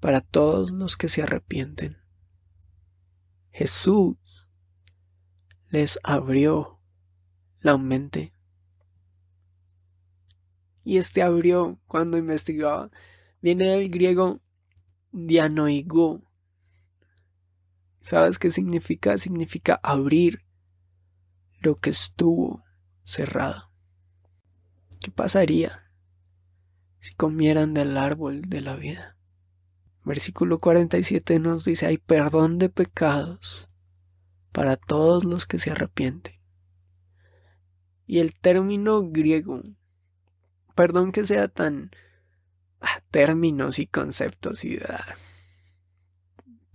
para 0.00 0.20
todos 0.20 0.70
los 0.70 0.96
que 0.96 1.08
se 1.08 1.22
arrepienten. 1.22 1.96
Jesús 3.50 4.16
les 5.70 5.98
abrió 6.02 6.80
la 7.60 7.76
mente. 7.76 8.32
Y 10.84 10.96
este 10.96 11.22
abrió 11.22 11.78
cuando 11.86 12.16
investigaba. 12.16 12.90
Viene 13.42 13.68
del 13.70 13.90
griego 13.90 14.40
dianoigo. 15.12 16.22
¿Sabes 18.08 18.38
qué 18.38 18.50
significa? 18.50 19.18
Significa 19.18 19.78
abrir 19.82 20.46
lo 21.60 21.76
que 21.76 21.90
estuvo 21.90 22.64
cerrado. 23.04 23.70
¿Qué 24.98 25.10
pasaría 25.10 25.92
si 27.00 27.14
comieran 27.16 27.74
del 27.74 27.98
árbol 27.98 28.40
de 28.40 28.62
la 28.62 28.76
vida? 28.76 29.18
Versículo 30.06 30.58
47 30.58 31.38
nos 31.38 31.66
dice, 31.66 31.84
hay 31.84 31.98
perdón 31.98 32.56
de 32.56 32.70
pecados 32.70 33.68
para 34.52 34.78
todos 34.78 35.24
los 35.24 35.44
que 35.44 35.58
se 35.58 35.72
arrepienten. 35.72 36.40
Y 38.06 38.20
el 38.20 38.32
término 38.32 39.06
griego, 39.10 39.60
perdón 40.74 41.12
que 41.12 41.26
sea 41.26 41.48
tan 41.48 41.90
ah, 42.80 43.02
términos 43.10 43.78
y 43.78 43.86
conceptos 43.86 44.64
y 44.64 44.78
ah, 44.78 45.14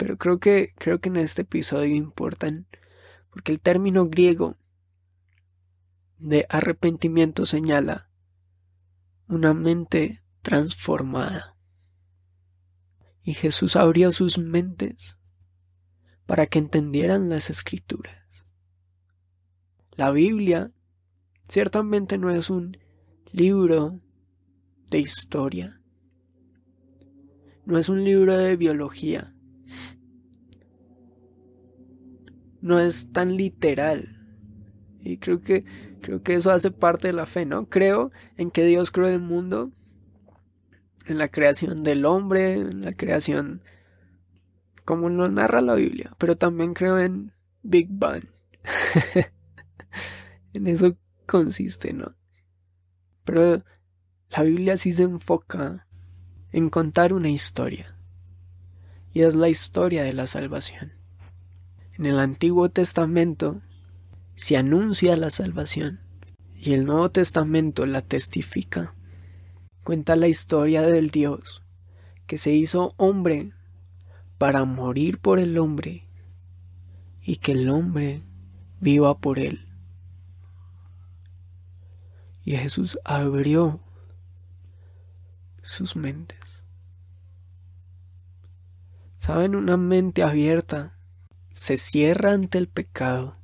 pero 0.03 0.17
creo 0.17 0.37
que 0.37 0.73
creo 0.77 0.99
que 0.99 1.07
en 1.07 1.15
este 1.15 1.43
episodio 1.43 1.95
importan 1.95 2.67
porque 3.29 3.53
el 3.53 3.61
término 3.61 4.05
griego 4.07 4.57
de 6.17 6.45
arrepentimiento 6.49 7.45
señala 7.45 8.09
una 9.29 9.53
mente 9.53 10.21
transformada 10.41 11.55
y 13.23 13.33
Jesús 13.33 13.77
abrió 13.77 14.11
sus 14.11 14.37
mentes 14.39 15.19
para 16.25 16.47
que 16.47 16.59
entendieran 16.59 17.29
las 17.29 17.49
escrituras. 17.49 18.43
La 19.91 20.11
Biblia 20.11 20.73
ciertamente 21.47 22.17
no 22.17 22.29
es 22.29 22.49
un 22.49 22.77
libro 23.31 24.01
de 24.89 24.99
historia, 24.99 25.81
no 27.63 27.77
es 27.77 27.87
un 27.87 28.03
libro 28.03 28.35
de 28.35 28.57
biología, 28.57 29.32
no 32.63 32.79
es 32.79 33.11
tan 33.11 33.35
literal. 33.35 34.17
Y 35.01 35.17
creo 35.17 35.41
que 35.41 35.65
creo 36.01 36.23
que 36.23 36.35
eso 36.35 36.51
hace 36.51 36.71
parte 36.71 37.09
de 37.09 37.13
la 37.13 37.25
fe, 37.25 37.45
¿no? 37.45 37.69
Creo 37.69 38.11
en 38.37 38.51
que 38.51 38.65
Dios 38.65 38.89
creó 38.89 39.07
el 39.07 39.19
mundo 39.19 39.71
en 41.05 41.17
la 41.17 41.27
creación 41.27 41.83
del 41.83 42.05
hombre, 42.05 42.53
en 42.53 42.81
la 42.81 42.93
creación 42.93 43.61
como 44.85 45.09
lo 45.09 45.29
narra 45.29 45.61
la 45.61 45.75
Biblia, 45.75 46.11
pero 46.17 46.37
también 46.37 46.73
creo 46.73 46.99
en 46.99 47.33
Big 47.63 47.87
Bang. 47.89 48.23
en 50.53 50.67
eso 50.67 50.97
consiste, 51.25 51.93
¿no? 51.93 52.15
Pero 53.25 53.63
la 54.29 54.43
Biblia 54.43 54.77
sí 54.77 54.93
se 54.93 55.03
enfoca 55.03 55.85
en 56.51 56.69
contar 56.69 57.13
una 57.13 57.29
historia, 57.29 57.97
y 59.13 59.21
es 59.21 59.35
la 59.35 59.49
historia 59.49 60.03
de 60.03 60.13
la 60.13 60.27
salvación. 60.27 61.02
En 61.95 62.07
el 62.07 62.19
Antiguo 62.19 62.69
Testamento 62.69 63.61
se 64.35 64.57
anuncia 64.57 65.15
la 65.15 65.29
salvación, 65.29 65.99
y 66.55 66.73
el 66.73 66.85
Nuevo 66.85 67.11
Testamento 67.11 67.85
la 67.85 68.01
testifica 68.01 68.95
cuenta 69.83 70.15
la 70.15 70.27
historia 70.27 70.81
del 70.81 71.09
Dios 71.11 71.61
que 72.25 72.37
se 72.37 72.51
hizo 72.53 72.93
hombre 72.97 73.51
para 74.37 74.65
morir 74.65 75.19
por 75.19 75.39
el 75.39 75.57
hombre 75.57 76.07
y 77.21 77.35
que 77.35 77.51
el 77.51 77.69
hombre 77.69 78.21
viva 78.79 79.17
por 79.17 79.39
él. 79.39 79.67
Y 82.43 82.57
Jesús 82.57 82.97
abrió 83.03 83.81
sus 85.61 85.95
mentes. 85.95 86.65
Saben, 89.17 89.55
una 89.55 89.77
mente 89.77 90.23
abierta 90.23 90.97
se 91.53 91.77
cierra 91.77 92.33
ante 92.33 92.57
el 92.57 92.67
pecado 92.67 93.37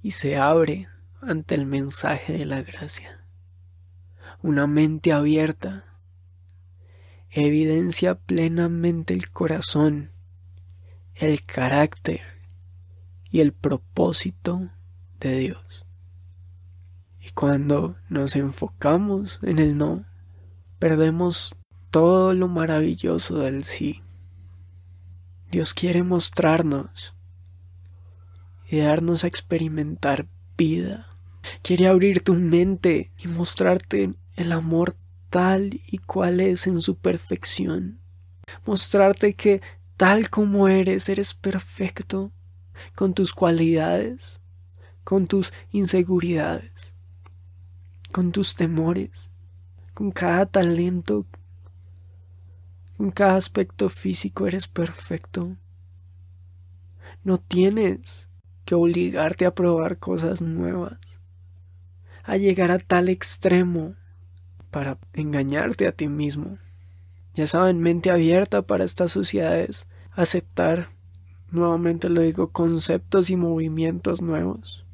y 0.00 0.12
se 0.12 0.38
abre 0.38 0.88
ante 1.20 1.54
el 1.54 1.66
mensaje 1.66 2.32
de 2.32 2.46
la 2.46 2.62
gracia 2.62 3.26
una 4.46 4.68
mente 4.68 5.12
abierta, 5.12 5.84
evidencia 7.30 8.14
plenamente 8.14 9.12
el 9.12 9.28
corazón, 9.32 10.12
el 11.16 11.42
carácter 11.42 12.20
y 13.28 13.40
el 13.40 13.52
propósito 13.52 14.70
de 15.18 15.38
Dios. 15.38 15.84
Y 17.20 17.30
cuando 17.30 17.96
nos 18.08 18.36
enfocamos 18.36 19.40
en 19.42 19.58
el 19.58 19.76
no, 19.76 20.04
perdemos 20.78 21.56
todo 21.90 22.32
lo 22.32 22.46
maravilloso 22.46 23.38
del 23.40 23.64
sí. 23.64 24.04
Dios 25.50 25.74
quiere 25.74 26.04
mostrarnos 26.04 27.15
y 28.68 28.78
darnos 28.78 29.24
a 29.24 29.26
experimentar 29.26 30.26
vida. 30.56 31.06
Quiere 31.62 31.86
abrir 31.86 32.22
tu 32.22 32.34
mente 32.34 33.12
y 33.18 33.28
mostrarte 33.28 34.14
el 34.36 34.52
amor 34.52 34.96
tal 35.30 35.80
y 35.86 35.98
cual 35.98 36.40
es 36.40 36.66
en 36.66 36.80
su 36.80 36.96
perfección, 36.96 38.00
mostrarte 38.64 39.34
que 39.34 39.60
tal 39.96 40.30
como 40.30 40.68
eres, 40.68 41.08
eres 41.08 41.34
perfecto, 41.34 42.30
con 42.94 43.14
tus 43.14 43.32
cualidades, 43.32 44.40
con 45.04 45.26
tus 45.26 45.52
inseguridades, 45.70 46.94
con 48.12 48.32
tus 48.32 48.56
temores, 48.56 49.30
con 49.94 50.10
cada 50.10 50.46
talento, 50.46 51.26
con 52.96 53.10
cada 53.10 53.36
aspecto 53.36 53.88
físico 53.88 54.46
eres 54.46 54.68
perfecto. 54.68 55.56
No 57.24 57.38
tienes 57.38 58.25
que 58.66 58.74
obligarte 58.74 59.46
a 59.46 59.54
probar 59.54 59.98
cosas 59.98 60.42
nuevas, 60.42 60.98
a 62.24 62.36
llegar 62.36 62.70
a 62.70 62.78
tal 62.78 63.08
extremo 63.08 63.94
para 64.70 64.98
engañarte 65.14 65.86
a 65.86 65.92
ti 65.92 66.08
mismo. 66.08 66.58
Ya 67.32 67.46
saben, 67.46 67.80
mente 67.80 68.10
abierta 68.10 68.62
para 68.62 68.84
estas 68.84 69.12
sociedades, 69.12 69.86
aceptar, 70.12 70.88
nuevamente 71.50 72.10
lo 72.10 72.20
digo, 72.20 72.50
conceptos 72.50 73.30
y 73.30 73.36
movimientos 73.36 74.20
nuevos. 74.20 74.84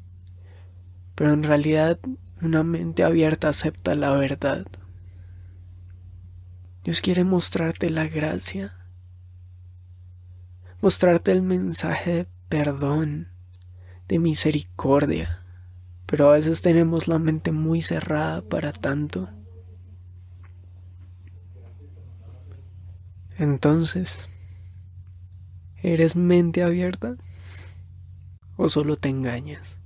Pero 1.15 1.33
en 1.33 1.43
realidad 1.43 1.99
Una 2.41 2.61
mente 2.61 3.05
abierta 3.05 3.47
acepta 3.47 3.95
la 3.95 4.11
verdad. 4.11 4.65
Dios 6.83 6.99
quiere 6.99 7.23
mostrarte 7.23 7.89
la 7.89 8.05
gracia, 8.05 8.75
mostrarte 10.81 11.31
el 11.31 11.41
mensaje 11.41 12.11
de 12.11 12.27
perdón, 12.49 13.29
de 14.13 14.19
misericordia, 14.19 15.43
pero 16.05 16.29
a 16.29 16.33
veces 16.33 16.61
tenemos 16.61 17.07
la 17.07 17.17
mente 17.17 17.51
muy 17.51 17.81
cerrada 17.81 18.43
para 18.43 18.71
tanto. 18.71 19.27
Entonces, 23.39 24.29
¿eres 25.81 26.15
mente 26.15 26.61
abierta 26.61 27.15
o 28.55 28.69
solo 28.69 28.97
te 28.97 29.09
engañas? 29.09 29.79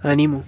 Ánimo. 0.00 0.42